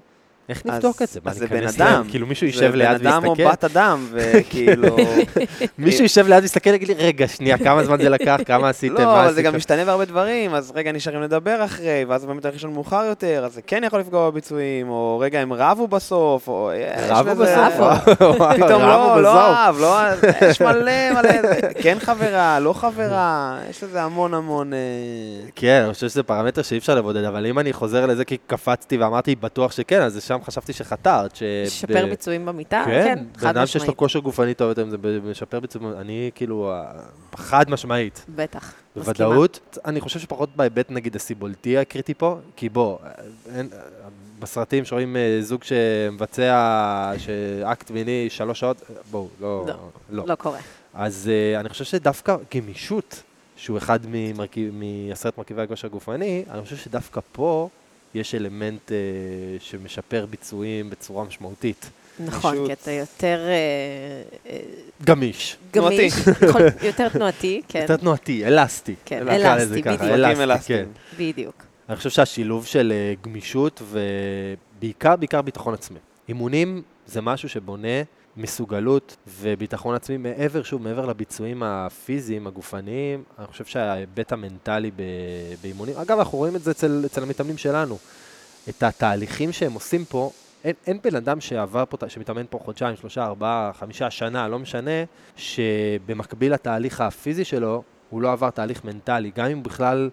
איך 0.52 0.66
נבדוק 0.66 1.02
את 1.02 1.08
זה? 1.08 1.20
אז 1.26 1.38
זה 1.38 1.48
בן 1.48 1.68
אדם. 1.68 2.04
כאילו 2.10 2.28
מישהו 2.28 2.48
זה 2.48 2.54
יישב 2.66 2.76
ליד 2.76 3.02
בן 3.02 3.08
אדם 3.08 3.26
או 3.26 3.30
ויסתכל? 3.38 3.52
בת 3.52 3.64
אדם, 3.64 4.08
וכאילו... 4.12 4.98
מישהו 5.78 6.04
יישב 6.04 6.28
ליד 6.28 6.42
ויסתכל 6.42 6.70
ויגיד 6.70 6.88
לי, 6.88 6.94
רגע, 6.94 7.28
שנייה, 7.28 7.58
כמה 7.58 7.84
זמן 7.84 8.02
זה 8.02 8.10
לקח, 8.10 8.40
כמה 8.46 8.70
עשיתם, 8.70 8.94
מה 8.96 9.04
לא, 9.04 9.22
אבל 9.24 9.34
זה 9.34 9.42
גם 9.42 9.48
עשיתם? 9.48 9.58
משתנה 9.58 9.86
בהרבה 9.86 10.06
דברים, 10.06 10.54
אז 10.54 10.72
רגע 10.76 10.92
נשארים 10.92 11.22
לדבר 11.22 11.66
אחרי, 11.66 12.06
ואז 12.08 12.26
באמת 12.26 12.46
הולך 12.46 12.56
לישון 12.56 12.74
מאוחר 12.74 13.04
יותר, 13.10 13.44
אז 13.46 13.54
זה 13.54 13.62
כן 13.62 13.84
יכול 13.84 14.00
לפגוע 14.00 14.30
בביצועים, 14.30 14.90
או 14.90 15.20
רגע 15.20 15.40
הם 15.40 15.54
רבו 15.54 15.88
בסוף, 15.88 16.48
או... 16.48 16.72
יש 16.76 17.10
רבו 17.10 17.36
בסוף? 17.44 17.74
פתאום 18.56 18.82
לא, 18.82 19.22
לא. 19.22 19.40
אהב, 19.52 19.76
לא 19.80 19.98
יש 20.50 20.62
מלא 20.62 21.12
מלא, 21.14 21.42
זה- 21.42 21.60
כן 21.82 21.98
חברה, 22.00 22.60
לא 22.60 22.74
חברה, 22.74 23.58
יש 23.70 23.84
לזה 23.84 24.02
המון 24.02 24.34
המון... 24.34 24.74
אה, 24.74 24.80
כן, 25.56 25.82
אני 25.86 25.94
חושב 25.94 26.10
שזה 26.10 26.24
פרמטר 26.24 26.62
שאי 26.62 26.78
אפשר 26.78 26.96
לבודד, 26.96 27.24
אבל 27.24 27.46
אם 27.46 27.60
אני 27.60 27.74
חוזר 27.74 28.06
לזה 28.06 28.26
כי 28.26 28.38
קפצתי 28.48 28.98
ואמרתי 28.98 29.36
בטוח 29.36 29.72
שכן, 29.72 30.02
אז 30.02 30.24
שם 30.24 30.38
חשבתי 30.44 30.74
שחתרת. 30.74 31.36
ש- 31.36 31.44
לשפר 31.66 32.06
ב- 32.06 32.10
ביצועים 32.10 32.46
במיטה? 32.46 32.84
כן, 32.86 33.04
כן, 33.16 33.24
בן 33.34 33.40
חד 33.40 33.58
אדם 33.58 33.66
שיש 33.66 33.76
לו 33.76 33.82
משמעית. 33.82 33.98
כושר 33.98 34.20
גופני 34.20 34.54
טוב 34.54 34.70
יותר, 34.70 34.90
זה 34.90 34.98
משפר 35.32 35.60
ביצועים, 35.60 35.94
אני 36.00 36.32
כאילו, 36.36 36.72
אה, 36.72 36.84
חד 37.36 37.70
משמעית, 37.70 38.26
בטח. 38.36 38.74
מסכימה. 38.96 39.30
בוודאות. 39.30 39.78
אני 39.86 40.02
חושב 40.02 40.20
שפחות 40.20 40.50
בהיבט 40.56 40.92
נגיד 40.92 41.16
הסיבולטי 41.16 41.78
הקריטי 41.78 42.14
פה, 42.14 42.38
כי 42.56 42.70
בוא, 42.70 42.98
אה, 43.04 43.12
אין- 43.56 43.70
אה, 43.74 43.80
בסרטים 44.40 44.86
שרואים 44.86 45.16
זוג 45.42 45.64
שמבצע, 45.64 47.12
שאקט 47.18 47.92
מיני 47.92 48.28
שלוש 48.30 48.60
שעות, 48.60 48.78
בואו, 49.12 49.28
לא, 49.42 49.64
לא. 49.68 49.74
לא. 50.10 50.24
לא 50.28 50.36
קורה. 50.36 50.60
אז 50.94 51.30
אני 51.60 51.70
חושב 51.70 51.84
שדווקא 51.86 52.36
גמישות, 52.56 53.24
שהוא 53.56 53.78
אחד 53.78 54.00
ממרכיב, 54.08 54.74
מעשרת 55.10 55.38
מרכיבי 55.38 55.62
הכושר 55.62 55.88
הגופני, 55.88 56.44
אני 56.52 56.62
חושב 56.62 56.76
שדווקא 56.78 57.22
פה 57.32 57.70
יש 58.14 58.36
אלמנט 58.36 58.90
uh, 58.90 58.94
שמשפר 59.60 60.26
ביצועים 60.30 60.90
בצורה 60.90 61.24
משמעותית. 61.24 61.90
נכון, 62.20 62.56
גמישות. 62.56 62.68
כי 62.68 62.74
אתה 62.74 62.92
יותר 62.92 63.40
אה, 63.48 64.52
אה, 64.52 64.60
גמיש, 65.04 65.58
תנועתי. 65.72 65.96
גמיש, 66.10 66.14
יכול- 66.50 66.62
יותר 66.84 67.10
תנועתי, 67.10 67.62
כן, 67.68 67.82
יותר 67.82 67.98
תנועתי, 67.98 68.46
אלסטי. 68.46 68.96
כן, 69.06 69.28
אלסטי, 69.30 69.82
ככה, 69.84 69.96
בדיוק. 69.96 70.08
שווקים 70.08 70.26
אלסטי, 70.26 70.44
אלסטיים. 70.44 70.86
כן. 70.86 71.24
בדיוק. 71.24 71.64
אני 71.90 71.98
חושב 71.98 72.10
שהשילוב 72.10 72.66
של 72.66 72.94
אה, 72.96 73.14
גמישות 73.24 73.82
ובעיקר, 73.92 75.16
בעיקר 75.16 75.42
ביטחון 75.42 75.74
עצמי. 75.74 76.00
אימונים 76.30 76.82
זה 77.08 77.22
משהו 77.22 77.50
שבונה 77.50 77.88
מסוגלות 78.38 79.18
וביטחון 79.28 79.96
עצמי 79.96 80.18
מעבר, 80.18 80.64
שוב, 80.64 80.82
מעבר 80.82 81.06
לביצועים 81.06 81.64
הפיזיים, 81.64 82.48
הגופניים. 82.48 83.24
אני 83.40 83.48
חושב 83.48 83.66
שההיבט 83.66 84.32
המנטלי 84.32 84.92
באימונים, 85.62 85.96
אגב, 85.98 86.20
אנחנו 86.20 86.38
רואים 86.38 86.56
את 86.56 86.62
זה 86.62 86.72
אצל, 86.72 87.04
אצל 87.06 87.24
המתאמנים 87.24 87.58
שלנו. 87.58 87.98
את 88.70 88.84
התהליכים 88.84 89.52
שהם 89.52 89.74
עושים 89.74 90.06
פה, 90.06 90.32
אין, 90.64 90.74
אין 90.88 90.98
בן 91.04 91.16
אדם 91.16 91.42
שעבר 91.42 91.84
פה, 91.90 91.98
שמתאמן 92.10 92.46
פה 92.50 92.60
חודשיים, 92.64 92.96
שלושה, 92.96 93.26
ארבעה, 93.26 93.72
חמישה, 93.74 94.10
שנה, 94.10 94.48
לא 94.48 94.60
משנה, 94.60 95.04
שבמקביל 95.36 96.54
לתהליך 96.54 97.02
הפיזי 97.02 97.46
שלו, 97.46 97.84
הוא 98.10 98.22
לא 98.22 98.32
עבר 98.32 98.50
תהליך 98.50 98.86
מנטלי, 98.86 99.32
גם 99.36 99.46
אם 99.46 99.64
בכלל 99.64 100.10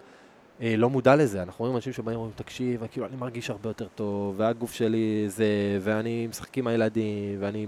אה, 0.62 0.74
לא 0.76 0.90
מודע 0.90 1.16
לזה. 1.16 1.42
אנחנו 1.42 1.62
רואים 1.62 1.76
אנשים 1.76 1.92
שבאים 1.92 2.16
ואומרים, 2.16 2.34
תקשיב, 2.36 2.86
כאילו, 2.86 3.06
אני 3.06 3.16
מרגיש 3.16 3.50
הרבה 3.50 3.70
יותר 3.70 3.86
טוב, 3.94 4.34
והגוף 4.36 4.72
שלי 4.72 5.24
זה, 5.26 5.46
ואני 5.80 6.26
משחק 6.26 6.58
עם 6.58 6.66
הילדים, 6.66 7.36
ואני 7.40 7.66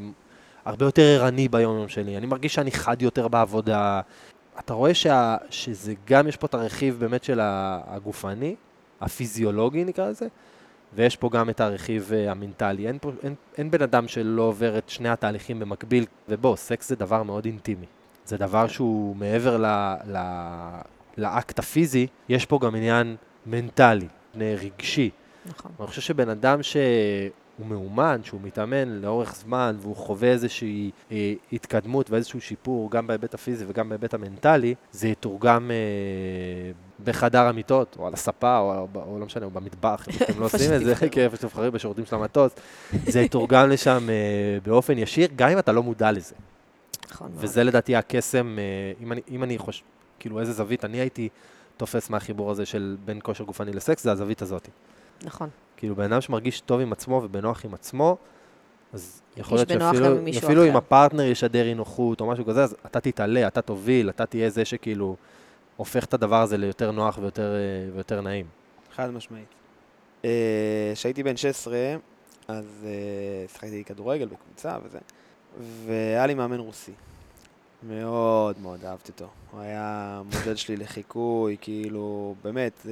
הרבה 0.65 0.85
יותר 0.85 1.03
ערני 1.03 1.49
ביום-יום 1.49 1.89
שלי, 1.89 2.17
אני 2.17 2.27
מרגיש 2.27 2.55
שאני 2.55 2.71
חד 2.71 3.03
יותר 3.03 3.29
בעבודה. 3.29 4.01
אתה 4.59 4.75
רואה 4.75 4.95
שה, 4.95 5.37
שזה 5.51 5.95
גם, 6.07 6.29
יש 6.29 6.37
פה 6.37 6.47
את 6.47 6.55
הרכיב 6.55 6.97
באמת 7.01 7.25
של 7.25 7.41
הגופני, 7.43 8.55
הפיזיולוגי 9.01 9.85
נקרא 9.85 10.09
לזה, 10.09 10.27
ויש 10.95 11.17
פה 11.17 11.29
גם 11.33 11.51
את 11.51 11.61
הרכיב 11.61 12.11
uh, 12.11 12.31
המנטלי. 12.31 12.87
אין, 12.87 12.99
פה, 13.01 13.11
אין, 13.23 13.35
אין 13.59 13.71
בן 13.71 13.83
אדם 13.83 14.09
שלא 14.09 14.43
עובר 14.43 14.79
את 14.79 14.89
שני 14.89 15.09
התהליכים 15.09 15.61
במקביל, 15.61 16.07
ובוא, 16.29 16.57
סקס 16.57 16.89
זה 16.89 16.97
דבר 16.97 17.23
מאוד 17.23 17.45
אינטימי. 17.45 17.87
זה 18.25 18.37
דבר 18.37 18.69
שהוא 18.69 19.17
מעבר 19.17 19.57
ל, 19.57 19.67
ל, 20.07 20.19
לאקט 21.19 21.59
הפיזי, 21.59 22.07
יש 22.29 22.47
פה 22.47 22.59
גם 22.63 22.75
עניין 22.75 23.17
מנטלי, 23.47 24.09
רגשי. 24.37 25.11
נכון. 25.47 25.71
אני 25.81 25.87
חושב 25.87 26.01
שבן 26.01 26.29
אדם 26.29 26.63
שהוא 27.61 27.69
מאומן, 27.69 28.21
שהוא 28.25 28.41
מתאמן 28.45 28.89
לאורך 28.89 29.35
זמן, 29.35 29.77
והוא 29.81 29.97
חווה 29.97 30.29
איזושהי 30.29 30.91
אה, 31.13 31.33
התקדמות 31.53 32.11
ואיזשהו 32.11 32.41
שיפור, 32.41 32.91
גם 32.91 33.07
בהיבט 33.07 33.35
הפיזי 33.35 33.65
וגם 33.69 33.89
בהיבט 33.89 34.15
המנטלי, 34.15 34.75
זה 34.93 35.09
יתורגם 35.09 35.71
אה, 35.71 36.73
בחדר 37.05 37.47
המיטות, 37.47 37.97
או 37.99 38.07
על 38.07 38.13
הספה, 38.13 38.59
או, 38.59 38.89
או, 38.95 39.03
או 39.13 39.19
לא 39.19 39.27
משנה, 39.27 39.45
או 39.45 39.51
במטבח, 39.51 40.07
אם 40.09 40.15
אתם 40.23 40.41
לא 40.41 40.45
עושים 40.53 40.73
את 40.75 40.85
זה, 40.85 40.95
כי 41.11 41.21
איפה 41.21 41.37
שתבחרים 41.37 41.73
בשירותים 41.73 42.07
של 42.07 42.17
המטוס, 42.17 42.53
זה 43.07 43.21
יתורגם 43.21 43.71
לשם 43.71 44.07
אה, 44.11 44.59
באופן 44.65 44.99
ישיר, 44.99 45.29
גם 45.37 45.49
אם 45.49 45.59
אתה 45.59 45.73
לא 45.73 45.83
מודע 45.83 46.13
לזה. 46.13 46.35
נכון. 47.11 47.31
וזה 47.35 47.65
לדעתי 47.65 47.97
הקסם, 47.97 48.59
אה, 48.59 48.93
אם 49.03 49.13
אני, 49.13 49.21
אם 49.31 49.43
אני 49.43 49.59
חושב, 49.59 49.83
כאילו 50.19 50.41
איזה 50.41 50.53
זווית 50.53 50.85
אני 50.85 50.99
הייתי 50.99 51.29
תופס 51.77 52.11
מהחיבור 52.11 52.51
הזה 52.51 52.67
של 52.67 52.97
בין 53.05 53.19
כושר 53.23 53.45
גופני 53.45 53.73
לסקס, 53.73 54.05
זה 54.05 54.13
הזווית 54.13 54.43
הזאת. 54.43 54.69
נכון. 55.23 55.49
כאילו, 55.81 55.97
בן 55.97 56.13
אדם 56.13 56.21
שמרגיש 56.21 56.61
טוב 56.61 56.81
עם 56.81 56.93
עצמו 56.93 57.21
ובנוח 57.25 57.65
עם 57.65 57.75
עצמו, 57.75 58.17
אז 58.93 59.23
יכול 59.37 59.59
להיות 59.59 59.69
שאפילו 59.69 60.29
אפילו 60.39 60.67
אם. 60.69 60.77
הפרטנר 60.77 61.23
ישדר 61.23 61.65
אי 61.65 61.75
נוחות 61.75 62.21
או 62.21 62.27
משהו 62.27 62.45
כזה, 62.45 62.63
אז 62.63 62.77
אתה 62.87 63.01
תתעלה, 63.01 63.47
אתה 63.47 63.63
תוביל, 63.63 64.11
אתה 64.11 64.27
תהיה 64.27 64.51
זה 64.51 64.65
שכאילו 64.65 65.17
הופך 65.77 66.05
את 66.05 66.15
הדבר 66.15 66.43
הזה 66.43 66.57
ליותר 66.57 66.91
נוח 66.91 67.19
ויותר, 67.19 67.55
אה, 67.55 67.93
ויותר 67.95 68.21
נעים. 68.21 68.47
חד 68.95 69.11
משמעית. 69.11 69.47
אה, 70.25 70.93
כשהייתי 70.95 71.23
בן 71.23 71.37
16, 71.37 71.77
אז 72.49 72.65
אה, 72.85 73.49
שיחקתי 73.49 73.85
כדורגל 73.85 74.27
בקבוצה 74.27 74.77
וזה, 74.85 74.99
והיה 75.87 76.27
לי 76.27 76.35
מאמן 76.35 76.59
רוסי. 76.59 76.93
מאוד 77.89 78.57
מאוד 78.63 78.85
אהבתי 78.85 79.13
אותו. 79.13 79.27
הוא 79.51 79.61
היה 79.61 80.23
מודל 80.25 80.57
שלי 80.57 80.77
לחיקוי, 80.77 81.57
כאילו, 81.61 82.35
באמת, 82.45 82.87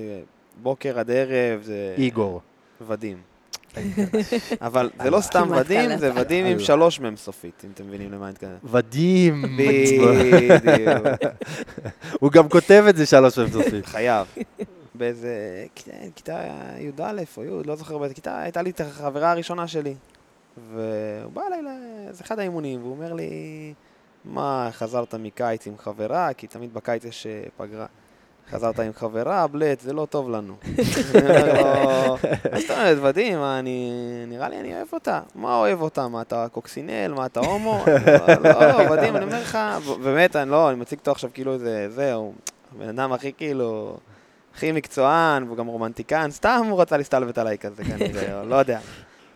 בוקר 0.62 0.99
עד 0.99 1.11
ערב, 1.11 1.62
זה... 1.62 1.95
איגור. 1.99 2.40
ודים. 2.87 3.17
אבל 4.61 4.91
זה 5.03 5.11
לא 5.11 5.21
סתם 5.21 5.49
ודים. 5.57 5.97
זה 5.99 6.11
ודים 6.15 6.47
עם. 6.47 6.59
שלוש 6.61 7.01
מ"ם 7.01 7.17
סופית, 7.17 7.63
אם 7.65 7.71
אתם 7.75 7.87
מבינים 7.87 8.13
למה 8.13 8.25
אני 8.25 8.33
מתכוון. 8.33 8.57
ודים. 8.65 9.43
בדיוק. 9.59 11.07
הוא 12.21 12.33
גם 12.33 12.49
כותב 12.49 12.85
את 12.89 12.97
זה 12.97 13.07
שלוש 13.07 13.35
פעמים 13.35 13.53
סופית. 13.53 13.87
חייב. 13.87 14.27
באיזה 14.95 15.31
כיתה- 15.75 15.91
כיתה 16.15 16.43
י"א 16.79 17.23
או 17.37 17.45
י', 17.45 17.67
לא 17.67 17.77
זוכר 17.77 17.99
באיזה 17.99 18.15
כיתה, 18.15 18.41
הייתה 18.43 18.63
לי 18.63 18.71
את 18.71 18.81
החברה 18.81 19.31
הראשונה 19.31 19.69
שלי. 19.69 19.95
והוא 20.73 21.33
בא 21.33 21.43
אליי 21.47 21.63
לאיזה 21.63 22.25
אחד 22.25 22.39
האימונים, 22.39 22.81
והוא 22.83 22.91
אומר 22.93 23.13
לי, 23.13 23.31
מה, 24.25 24.69
חזרת 24.73 25.15
מקיץ 25.15 25.67
עם 25.67 25.79
חברה? 25.79 26.29
כי 26.37 26.47
תמיד 26.47 26.75
בקיץ 26.75 27.05
יש 27.05 27.27
אה, 27.27 27.43
פגרה. 27.57 27.87
חזרת 28.50 28.81
עם 28.81 28.93
חברה, 28.95 29.47
בלט, 29.47 29.81
זה 29.81 29.93
לא 29.93 30.07
טוב 30.11 30.31
לנו. 30.31 30.55
לו, 31.14 32.17
מה 32.52 32.61
זאת 32.61 32.71
אומרת, 32.71 32.99
ודים, 33.02 33.38
נראה 34.26 34.49
לי 34.49 34.61
אני 34.61 34.75
אוהב 34.75 34.88
אותה. 34.93 35.21
מה 35.35 35.57
אוהב 35.57 35.81
אותה? 35.81 36.09
מה, 36.09 36.23
אתה 36.23 36.47
קוקסינל? 36.52 37.14
מה, 37.14 37.26
אתה 37.26 37.40
הומו? 37.40 37.85
לא, 38.45 38.67
לא, 38.69 38.90
ודים, 38.90 39.17
אני 39.17 39.25
אומר 39.25 39.40
לך, 39.43 39.59
באמת, 40.02 40.37
אני 40.37 40.50
לא, 40.50 40.71
אני 40.71 40.78
מציג 40.78 40.99
אותו 40.99 41.11
עכשיו 41.11 41.31
כאילו 41.35 41.59
זה, 41.59 41.87
זהו, 41.90 42.33
הבן 42.76 42.88
אדם 42.88 43.12
הכי 43.12 43.33
כאילו, 43.37 43.97
הכי 44.55 44.73
מקצוען, 44.73 45.43
והוא 45.43 45.57
גם 45.57 45.67
רומנטיקן, 45.67 46.31
סתם 46.31 46.67
הוא 46.71 46.81
רצה 46.81 46.97
להסתלבט 46.97 47.38
עליי 47.38 47.59
כזה, 47.59 47.85
כנראה, 47.85 48.45
לא 48.45 48.57
יודע. 48.57 48.78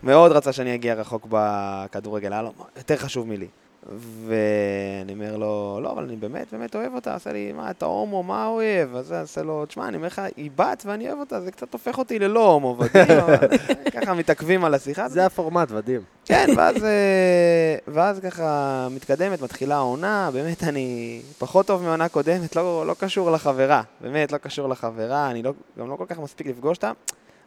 מאוד 0.02 0.32
רצה 0.32 0.52
שאני 0.52 0.74
אגיע 0.74 0.94
רחוק 0.94 1.26
בכדורגל, 1.28 2.32
היה 2.32 2.42
לו 2.42 2.52
יותר 2.76 2.96
חשוב 2.96 3.28
מלי. 3.28 3.48
ואני 4.26 5.12
אומר 5.12 5.36
לו, 5.36 5.78
לא, 5.82 5.92
אבל 5.92 6.04
אני 6.04 6.16
באמת 6.16 6.52
באמת 6.52 6.74
אוהב 6.74 6.94
אותה, 6.94 7.14
עושה 7.14 7.32
לי, 7.32 7.52
מה, 7.52 7.70
אתה 7.70 7.86
הומו, 7.86 8.22
מה 8.22 8.46
אוהב? 8.46 8.96
אז 8.96 9.12
עושה 9.12 9.42
לו, 9.42 9.66
תשמע, 9.66 9.88
אני 9.88 9.96
אומר 9.96 10.06
לך, 10.06 10.22
היא 10.36 10.50
בת 10.56 10.82
ואני 10.86 11.08
אוהב 11.08 11.18
אותה, 11.18 11.40
זה 11.40 11.50
קצת 11.50 11.72
הופך 11.72 11.98
אותי 11.98 12.18
ללא 12.18 12.52
הומו, 12.52 12.76
ודים, 12.78 13.18
אבל 13.18 13.36
ככה 13.94 14.14
מתעכבים 14.14 14.64
על 14.64 14.74
השיחה. 14.74 15.08
זה 15.08 15.26
הפורמט, 15.26 15.68
ודים. 15.70 16.00
כן, 16.24 16.46
ואז, 16.56 16.84
אה, 16.84 17.76
ואז 17.88 18.20
ככה 18.20 18.88
מתקדמת, 18.90 19.42
מתחילה 19.42 19.76
העונה, 19.76 20.30
באמת 20.32 20.64
אני 20.64 21.20
פחות 21.38 21.66
טוב 21.66 21.82
מעונה 21.82 22.08
קודמת, 22.08 22.56
לא, 22.56 22.86
לא 22.86 22.94
קשור 22.98 23.30
לחברה, 23.30 23.82
באמת 24.00 24.32
לא 24.32 24.38
קשור 24.38 24.68
לחברה, 24.68 25.30
אני 25.30 25.42
לא, 25.42 25.52
גם 25.78 25.90
לא 25.90 25.96
כל 25.96 26.06
כך 26.08 26.18
מספיק 26.18 26.46
לפגוש 26.46 26.76
אותה. 26.76 26.92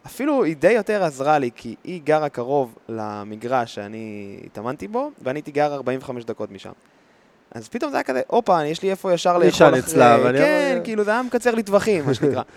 אפילו 0.06 0.44
היא 0.44 0.56
די 0.56 0.72
יותר 0.72 1.04
עזרה 1.04 1.38
לי, 1.38 1.50
כי 1.56 1.74
היא 1.84 2.00
גרה 2.04 2.28
קרוב 2.28 2.74
למגרש 2.88 3.74
שאני 3.74 4.38
התאמנתי 4.46 4.88
בו, 4.88 5.10
ואני 5.22 5.38
הייתי 5.38 5.50
גר 5.50 5.74
45 5.74 6.24
דקות 6.24 6.50
משם. 6.50 6.72
אז 7.50 7.68
פתאום 7.68 7.90
זה 7.90 7.96
היה 7.96 8.04
כזה, 8.04 8.22
הופה, 8.26 8.64
יש 8.64 8.82
לי 8.82 8.90
איפה 8.90 9.12
ישר 9.12 9.38
לאכול 9.38 9.68
אחרי... 9.68 9.78
אצלה, 9.78 10.18
ואני 10.24 10.38
כן, 10.38 10.70
אומר- 10.72 10.84
כאילו 10.84 11.04
זה 11.04 11.10
היה 11.10 11.22
מקצר 11.22 11.54
לי 11.54 11.62
טווחים, 11.62 12.04
מה 12.06 12.14
שנקרא. 12.14 12.42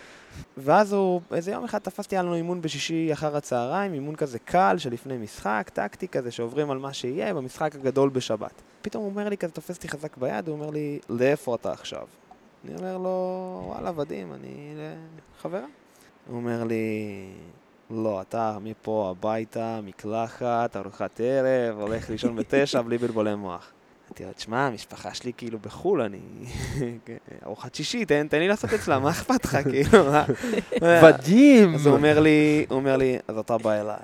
ואז 0.58 0.94
הוא, 0.94 1.22
איזה 1.34 1.52
יום 1.52 1.64
אחד 1.64 1.78
תפסתי 1.78 2.16
היה 2.16 2.24
לנו 2.24 2.36
אימון 2.36 2.62
בשישי 2.62 3.14
אחר 3.14 3.38
הצהריים, 3.38 3.94
אימון 3.94 4.16
כזה 4.16 4.40
קל 4.40 4.76
שלפני 4.78 5.18
משחק, 5.18 5.70
טקטי 5.74 6.08
כזה, 6.08 6.32
שעוברים 6.32 6.72
על 6.72 6.78
מה 6.78 6.94
שיהיה 6.94 7.34
במשחק 7.34 7.76
הגדול 7.76 8.10
בשבת. 8.10 8.62
פתאום 8.82 9.04
הוא 9.04 9.12
אומר 9.12 9.30
לי 9.30 9.38
כזה, 9.38 9.52
תופס 9.52 9.76
אותי 9.76 9.88
חזק 9.90 10.18
ביד, 10.18 10.48
הוא 10.48 10.56
אומר 10.56 10.70
לי, 10.70 11.00
לאיפה 11.10 11.56
אתה 11.56 11.72
עכשיו? 11.72 12.08
אני 12.66 12.76
אומר 12.76 12.98
לו, 12.98 13.64
וואלה, 13.66 13.92
ודים, 13.96 14.34
אני 14.34 14.74
חברה. 15.42 15.79
הוא 16.30 16.38
אומר 16.38 16.64
לי, 16.64 17.26
לא, 17.90 18.22
אתה 18.22 18.58
מפה 18.64 19.14
הביתה, 19.18 19.80
מקלחת, 19.84 20.76
ארוחת 20.78 21.22
ערב, 21.24 21.80
הולך 21.80 22.10
לישון 22.10 22.36
בתשע 22.36 22.82
בלי 22.82 22.98
בלבולי 22.98 23.36
מוח. 23.36 23.72
אמרתי 24.08 24.24
לו, 24.24 24.34
תשמע, 24.34 24.68
המשפחה 24.68 25.14
שלי 25.14 25.32
כאילו 25.38 25.60
בחו"ל, 25.60 26.02
אני... 26.02 26.20
ארוחת 27.46 27.76
שישי, 27.76 28.06
תן, 28.06 28.28
תן 28.28 28.40
לי 28.40 28.48
לעשות 28.48 28.74
אצלה, 28.74 29.00
מה 29.00 29.10
אכפת 29.10 29.46
לך, 29.46 29.58
כאילו, 29.70 30.06
מה? 30.06 30.26
ודים! 30.82 31.76
אז 31.76 31.86
הוא 31.86 31.96
אומר 31.96 32.20
לי, 32.20 32.66
הוא 32.70 32.76
אומר 32.76 32.98
לי, 32.98 33.18
אז 33.28 33.38
אתה 33.38 33.58
בא 33.58 33.82
אליי. 33.82 33.98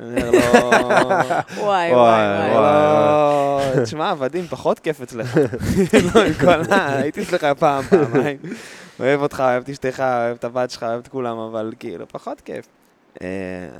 אני 0.00 0.28
אומר 0.28 0.50
לו, 0.52 0.70
וואי, 0.70 1.38
וואי, 1.58 1.92
וואי, 1.92 2.50
וואי. 2.50 3.76
לא, 3.76 3.82
תשמע, 3.82 4.10
עבדים, 4.10 4.46
פחות 4.46 4.78
כיף 4.78 5.00
אצלך. 5.00 5.36
לא, 6.14 6.24
עם 6.24 6.34
כל 6.40 6.72
ה... 6.72 6.96
הייתי 6.96 7.22
אצלך 7.22 7.44
פעם, 7.58 7.82
פעמיים. 7.82 8.36
אוהב 9.00 9.22
אותך, 9.22 9.40
אוהב 9.40 9.62
את 9.62 9.68
אשתך, 9.68 10.00
אוהב 10.00 10.36
את 10.36 10.44
הבת 10.44 10.70
שלך, 10.70 10.82
אוהב 10.82 11.00
את 11.00 11.08
כולם, 11.08 11.38
אבל 11.38 11.72
כאילו, 11.78 12.08
פחות 12.08 12.40
כיף. 12.40 12.66
אה, 13.22 13.26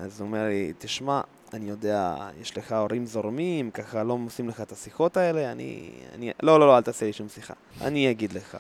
אז 0.05 0.21
הוא 0.21 0.27
אומר 0.27 0.45
לי, 0.49 0.73
תשמע, 0.79 1.21
אני 1.55 1.71
יודע, 1.71 2.15
יש 2.41 2.59
לך 2.59 2.73
הורים 2.73 3.07
זורמים, 3.07 3.71
ככה 3.71 4.03
לא 4.03 4.19
עושים 4.27 4.49
לך 4.49 4.61
את 4.61 4.73
השיחות 4.73 5.17
האלה, 5.17 5.53
אני... 5.53 5.91
אני... 6.15 6.31
לא, 6.43 6.61
לא, 6.61 6.67
לא, 6.67 6.77
אל 6.77 6.83
תעשה 6.83 7.07
לי 7.07 7.13
שום 7.13 7.29
שיחה. 7.29 7.55
אני 7.81 8.11
אגיד 8.11 8.33
לך. 8.33 8.57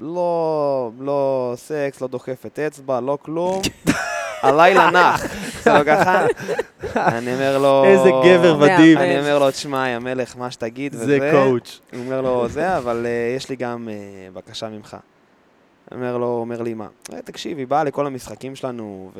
לא, 0.00 0.90
לא 1.00 1.52
סקס, 1.56 2.00
לא 2.00 2.08
דוחפת 2.08 2.58
אצבע, 2.58 3.00
לא 3.00 3.18
כלום. 3.22 3.62
הלילה 4.42 4.90
נח. 4.90 5.34
זה 5.62 5.72
לא 5.72 5.84
ככה? 5.84 6.26
אני 6.96 7.34
אומר 7.34 7.58
לו... 7.58 7.84
איזה 7.84 8.10
גבר. 8.24 8.56
ודים. 8.60 8.98
אני 8.98 9.18
אומר 9.18 9.38
לו, 9.38 9.50
תשמע, 9.50 9.88
יא 9.88 9.98
מלך, 9.98 10.36
מה 10.36 10.50
שתגיד 10.50 10.94
וזה. 10.94 11.04
זה 11.04 11.30
coach. 11.32 11.80
הוא 11.92 12.00
אומר 12.00 12.20
לו, 12.20 12.48
זה, 12.48 12.76
אבל 12.76 13.06
uh, 13.06 13.36
יש 13.36 13.48
לי 13.48 13.56
גם 13.56 13.88
uh, 13.88 14.36
בקשה 14.36 14.68
ממך. 14.68 14.96
אומר 15.92 16.18
לו, 16.18 16.26
אומר 16.26 16.62
לי, 16.62 16.74
מה? 16.74 16.88
"אה, 17.12 17.22
תקשיב, 17.22 17.58
היא 17.58 17.66
באה 17.66 17.84
לכל 17.84 18.06
המשחקים 18.06 18.56
שלנו, 18.56 19.10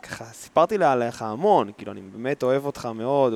וככה 0.00 0.24
סיפרתי 0.24 0.78
לה 0.78 0.92
עליך 0.92 1.22
המון, 1.22 1.70
כאילו, 1.78 1.92
אני 1.92 2.00
באמת 2.00 2.42
אוהב 2.42 2.66
אותך 2.66 2.88
מאוד. 2.94 3.34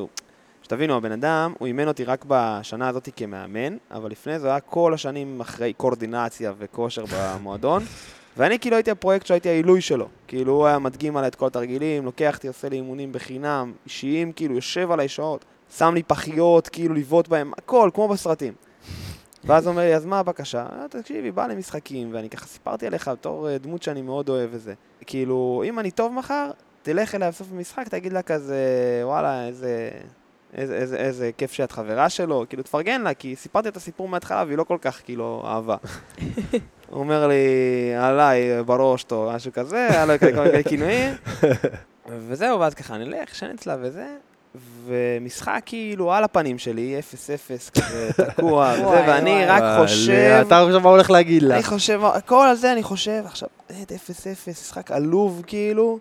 שתבינו, 0.63 0.97
הבן 0.97 1.13
אדם, 1.13 1.53
הוא 1.59 1.67
אימן 1.67 1.89
אותי 1.89 2.05
רק 2.05 2.25
בשנה 2.29 2.89
הזאת 2.89 3.09
כמאמן, 3.17 3.77
אבל 3.91 4.11
לפני 4.11 4.39
זה 4.39 4.49
היה 4.49 4.61
כל 4.61 4.95
השנים 4.95 5.41
אחרי 5.41 5.73
קואורדינציה 5.73 6.53
וכושר 6.59 7.05
במועדון, 7.13 7.83
ואני 8.37 8.59
כאילו 8.59 8.77
הייתי 8.77 8.91
הפרויקט 8.91 9.27
שהייתי 9.27 9.49
העילוי 9.49 9.81
שלו. 9.81 10.09
כאילו, 10.29 10.53
הוא 10.53 10.67
היה 10.67 10.79
מדגים 10.79 11.17
עליי 11.17 11.29
את 11.29 11.35
כל 11.35 11.47
התרגילים, 11.47 12.05
לוקח 12.05 12.37
אותי, 12.37 12.49
עושה 12.49 12.69
לי 12.69 12.77
אימונים 12.77 13.13
בחינם, 13.13 13.73
אישיים, 13.85 14.33
כאילו, 14.33 14.55
יושב 14.55 14.91
עליי 14.91 15.09
שעות, 15.09 15.45
שם 15.77 15.95
לי 15.95 16.03
פחיות, 16.03 16.69
כאילו, 16.69 16.95
לבעוט 16.95 17.29
בהם, 17.29 17.53
הכל, 17.59 17.91
כמו 17.95 18.09
בסרטים. 18.09 18.53
ואז 19.47 19.67
אומר 19.69 19.83
לי, 19.83 19.95
אז 19.95 20.07
מה 20.07 20.19
הבקשה? 20.19 20.67
"אה, 20.73 20.87
תקשיב, 20.89 21.25
היא 21.25 21.33
באה 21.33 21.49
למשחקים, 21.49 22.11
ואני 22.13 22.31
ככה 22.31 22.47
סיפרתי 22.47 22.87
עליך 22.87 23.09
בתור 23.09 23.49
אה, 23.49 23.59
דמות 23.59 23.83
שאני 23.83 24.03
מאוד 24.03 24.29
אוהב 24.29 24.51
וזה. 24.53 24.75
כאילו, 25.07 25.63
אם 25.67 25.79
אני 25.79 25.91
טוב 25.91 26.13
מחר, 26.13 26.51
תלך 26.83 27.15
אליה 27.15 27.31
בסוף 27.31 27.47
המשחק, 27.53 27.89
תגיד 27.89 28.13
לה 28.13 28.23
כזה, 28.23 28.57
וואלה, 29.05 29.47
איזה, 29.47 29.91
איזה, 30.55 30.75
איזה, 30.77 30.97
איזה 30.97 31.31
כיף 31.37 31.53
שאת 31.53 31.73
חברה 31.73 32.09
שלו, 32.09 32.45
כאילו, 32.49 32.63
תפרגן 32.63 33.03
לה, 33.03 33.15
כי 33.15 33.37
סיפרתי 33.37 33.69
את 33.69 33.77
הסיפור 33.77 34.09
מההתחלה 34.09 34.45
והיא 34.47 34.59
לא 34.59 34.65
כל 34.65 34.79
כך, 34.81 35.01
כאילו, 35.05 35.43
אהבה. 35.47 35.77
הוא 36.91 37.01
אומר 37.01 37.27
לי, 37.27 37.37
עליי, 37.99 38.63
בראש, 38.63 39.05
טוב, 39.05 39.35
משהו 39.35 39.53
כזה, 39.53 39.87
היה 39.91 40.07
לו 40.07 40.13
כל 40.19 40.45
מיני 40.45 40.65
כינויים. 40.65 41.15
וזהו, 42.29 42.61
ואז 42.61 42.75
ככה 42.75 42.97
נלך, 42.99 43.33
ישן 43.33 43.51
אצלה 43.55 43.77
וזה, 43.81 44.07
ומשחק 44.85 45.63
כאילו 45.67 46.13
על 46.13 46.25
הפנים 46.25 46.59
שלי, 46.59 46.99
0-0 46.99 47.71
כזה, 47.71 48.11
תקוע, 48.37 48.73
וזה, 48.75 49.05
ואני. 49.09 49.47
רק 49.47 49.63
חושב... 49.81 50.43
אתה 50.47 50.63
עכשיו 50.63 50.81
מה 50.81 50.89
הולך 50.89 51.11
להגיד 51.11 51.43
לה? 51.43 51.55
אני 51.55 51.63
חושב, 51.63 52.01
הכל 52.05 52.47
על 52.51 52.57
זה 52.57 52.73
אני 52.73 52.83
חושב, 52.83 53.23
עכשיו, 53.27 53.49
באמת 53.71 53.93
0-0, 53.93 53.95
משחק 54.51 54.91
עלוב 54.91 55.43
כאילו, 55.47 55.99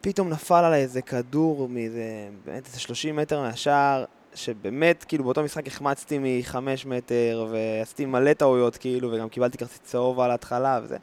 פתאום 0.00 0.28
נפל 0.28 0.64
עליי 0.64 0.82
איזה 0.82 1.02
כדור 1.02 1.68
מאיזה, 1.68 2.02
באמת 2.44 2.66
איזה 2.66 2.80
30 2.80 3.16
מטר 3.16 3.40
מהשער, 3.40 4.04
שבאמת, 4.34 5.04
כאילו 5.08 5.24
באותו 5.24 5.42
משחק 5.42 5.66
החמצתי 5.66 6.18
מ-5 6.18 6.56
מטר, 6.86 7.46
ועשיתי 7.50 8.06
מלא 8.06 8.32
טעויות 8.32 8.76
כאילו, 8.76 9.12
וגם 9.12 9.28
קיבלתי 9.28 9.58
כרטיס 9.58 9.80
צהוב 9.84 10.20
על 10.20 10.30
ההתחלה 10.30 10.80
וזה. 10.82 10.96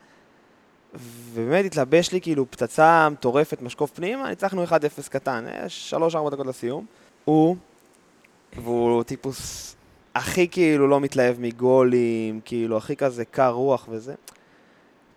ובאמת 0.94 1.66
התלבש 1.66 2.12
לי 2.12 2.22
כאילו 2.22 2.52
פצצה 2.52 3.10
מטורפת, 3.10 3.62
משקוף 3.62 3.92
פנימה, 3.92 4.30
ניצחנו 4.30 4.64
1-0 4.64 4.70
קטן, 5.10 5.46
3-4 5.92 6.30
דקות 6.32 6.48
לסיום. 6.48 6.86
הוא, 7.26 7.56
והוא 8.58 9.04
טיפוס 9.04 9.76
הכי 10.16 10.48
כאילו 10.48 10.88
לא 10.88 11.00
מתלהב 11.00 11.36
מגולים, 11.40 12.40
כאילו 12.46 12.78
הכי 12.78 12.96
כזה 12.96 13.26
קר 13.26 13.50
רוח 13.50 13.88
וזה. 13.90 14.14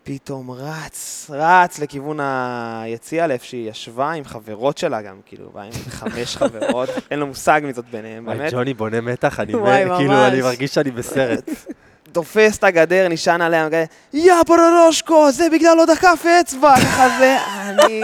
פתאום 0.02 0.50
רץ, 0.50 1.30
רץ 1.30 1.78
לכיוון 1.78 2.20
היציע 2.20 3.26
לאיפה 3.26 3.44
שהיא 3.44 3.70
ישבה 3.70 4.10
עם 4.10 4.24
חברות 4.24 4.78
שלה 4.78 5.02
גם, 5.02 5.20
כאילו, 5.26 5.50
באה 5.50 5.64
עם 5.64 5.72
חמש 5.72 6.36
חברות, 6.40 6.88
אין 7.10 7.18
לו 7.18 7.26
מושג 7.26 7.60
מי 7.64 7.72
זאת 7.72 7.84
ביניהם, 7.90 8.26
באמת. 8.26 8.52
ג'וני 8.52 8.74
בונה 8.74 9.00
מתח, 9.00 9.40
אני 9.40 9.52
כאילו. 9.52 10.26
אני 10.26 10.42
מרגיש 10.42 10.74
שאני 10.74 10.90
בסרט. 10.90 11.50
תופס 12.14 12.58
את 12.58 12.64
הגדר, 12.64 13.08
נשען 13.08 13.40
עליה, 13.40 13.68
יא 14.12 14.34
פרורושקו, 14.46 15.32
זה 15.32 15.50
בגלל 15.52 15.76
לא 15.76 15.84
דקף 15.84 16.24
אצבע, 16.40 16.74
ככה 16.76 17.08
זה, 17.18 17.36
אני, 17.60 18.02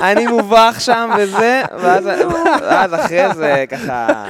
אני 0.00 0.26
מובך 0.26 0.76
שם 0.78 1.10
וזה, 1.18 1.62
ואז, 1.78 2.06
ואז 2.60 2.94
אחרי 2.94 3.34
זה, 3.34 3.64
ככה, 3.70 4.24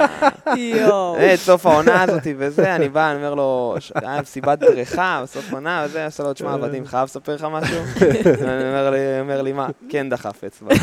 יואו. 0.55 1.17
את 1.33 1.39
סוף 1.39 1.65
העונה 1.65 2.01
הזאת 2.01 2.27
וזה, 2.37 2.75
אני 2.75 2.89
בא, 2.89 3.11
אני 3.11 3.17
אומר 3.17 3.33
לו, 3.33 3.75
היה 3.95 4.21
מסיבת 4.21 4.59
בריכה, 4.59 5.19
בסוף 5.23 5.53
עונה, 5.53 5.85
וזה, 5.85 6.05
עושה 6.05 6.23
לו, 6.23 6.33
תשמע, 6.33 6.53
עבדים, 6.53 6.85
חייב 6.85 7.03
לספר 7.03 7.35
לך 7.35 7.47
משהו? 7.51 7.77
אני 8.43 8.69
אומר 8.69 8.89
לי, 8.89 9.19
אומר 9.19 9.41
לי, 9.41 9.53
מה? 9.53 9.67
כן 9.89 10.09
דחף 10.09 10.43
אצבע. 10.43 10.73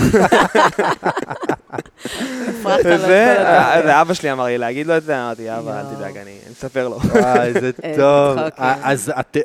וזה. 2.85 3.37
זה 3.85 4.00
אבא 4.00 4.15
שלי 4.15 4.33
אמר 4.33 4.45
לי 4.45 4.59
להגיד 4.59 4.87
לו 4.87 4.97
את 4.97 5.03
זה, 5.03 5.21
אמרתי, 5.23 5.59
אבא, 5.59 5.81
אל. 5.81 5.95
תדאג, 5.95 6.17
אני 6.17 6.41
אני 6.47 6.53
אספר 6.53 6.89
לו. 6.89 6.99
וואי, 7.00 7.41
איזה 7.41 7.71
איזה 7.83 8.03
טוב. 8.03 8.39
אה, 8.59 8.75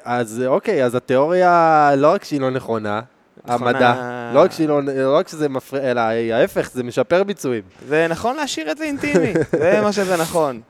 אז 0.06 0.44
אוקיי, 0.48 0.86
אז 0.86 0.96
התיאוריה, 0.96 1.92
לא 1.98 2.12
רק 2.12 2.24
שהיא 2.24 2.42
לא 2.42 2.50
נכונה. 2.50 3.02
המדע, 3.48 4.32
לא 4.34 4.42
רק 4.42 4.52
שהיא 4.52 4.68
לא, 4.68 4.84
לא 4.84 5.18
רק 5.18 5.28
שזה 5.28 5.50
מפריע, 5.50 5.92
אלא 5.92 6.02
ההפך, 6.34 6.70
זה 6.74 6.84
משפר 6.84 7.24
ביצועים. 7.24 7.64
זה 7.88 8.08
נכון 8.10 8.36
להשאיר 8.36 8.72
את 8.72 8.78
זה 8.78 8.84
אינטימי, 8.84 9.34
זה 9.52 9.80
מה 9.84 9.92
שזה 9.92 10.18
נכון. 10.18 10.62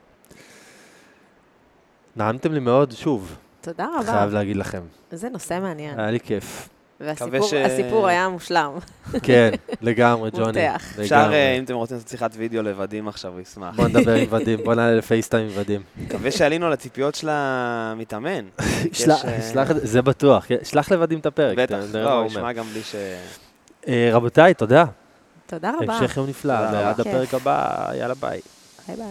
נעמתם 2.15 2.53
לי 2.53 2.60
מאוד, 2.60 2.91
שוב, 2.91 3.36
תודה 3.62 3.88
רבה. 4.00 4.12
חייב 4.12 4.34
להגיד 4.34 4.58
לכם. 4.58 4.82
זה 5.12 5.29
נושא 5.29 5.60
מעניין. 5.62 6.00
היה 6.00 6.12
לי 6.12 6.20
כיף. 6.20 6.70
והסיפור 6.99 7.47
ש- 7.47 7.53
היה 8.09 8.29
מושלם. 8.29 8.71
כן, 9.23 9.49
לגמרי, 9.81 10.29
ג'וני. 10.31 10.45
מותח. 10.45 10.99
אפשר. 11.01 11.29
אה, 11.33 11.55
אם 11.57 11.63
אתם 11.63 11.73
רוצים 11.73 11.97
לעשות 11.97 12.09
שיחת 12.09 12.31
וידאו 12.37 12.61
לוודים 12.63 13.07
עכשיו, 13.07 13.31
הוא 13.31 13.39
ישמח. 13.41 13.75
בוא 13.75 13.87
נדבר 13.87 14.13
עם 14.13 14.27
ודים, 14.33 14.59
בוא 14.63 14.75
נעלה 14.75 14.95
לפייסטיים 14.95 15.45
עם 15.45 15.51
ודים. 15.55 15.81
מקווה 15.97 16.31
שעלינו 16.31 16.69
לציפיות 16.69 17.15
של 17.15 17.27
המתאמן. 17.31 18.45
אה, 18.59 18.65
זה, 18.93 19.13
זה 19.83 20.01
בטוח, 20.01 20.45
שלח 20.63 20.91
לודים 20.91 21.19
את 21.19 21.25
הפרק. 21.25 21.57
בטח, 21.57 21.77
לא, 21.93 22.13
הוא 22.19 22.25
ישמע. 22.27 22.51
גם 22.53 22.65
בלי 22.65 22.81
ש... 22.83 22.95
אה, 23.87 24.09
רבותיי, 24.13 24.53
תודה. 24.53 24.85
תודה 25.47 25.71
רבה. 25.81 25.93
המשך 25.97 26.17
יום 26.17 26.27
נפלא, 26.29 26.53
רבה. 26.53 26.89
הפרק 26.89 27.33
הבא, 27.33 27.85
יאללה 28.00 28.13
ביי. 28.13 28.39
ביי 28.87 28.96
ביי. 28.98 29.05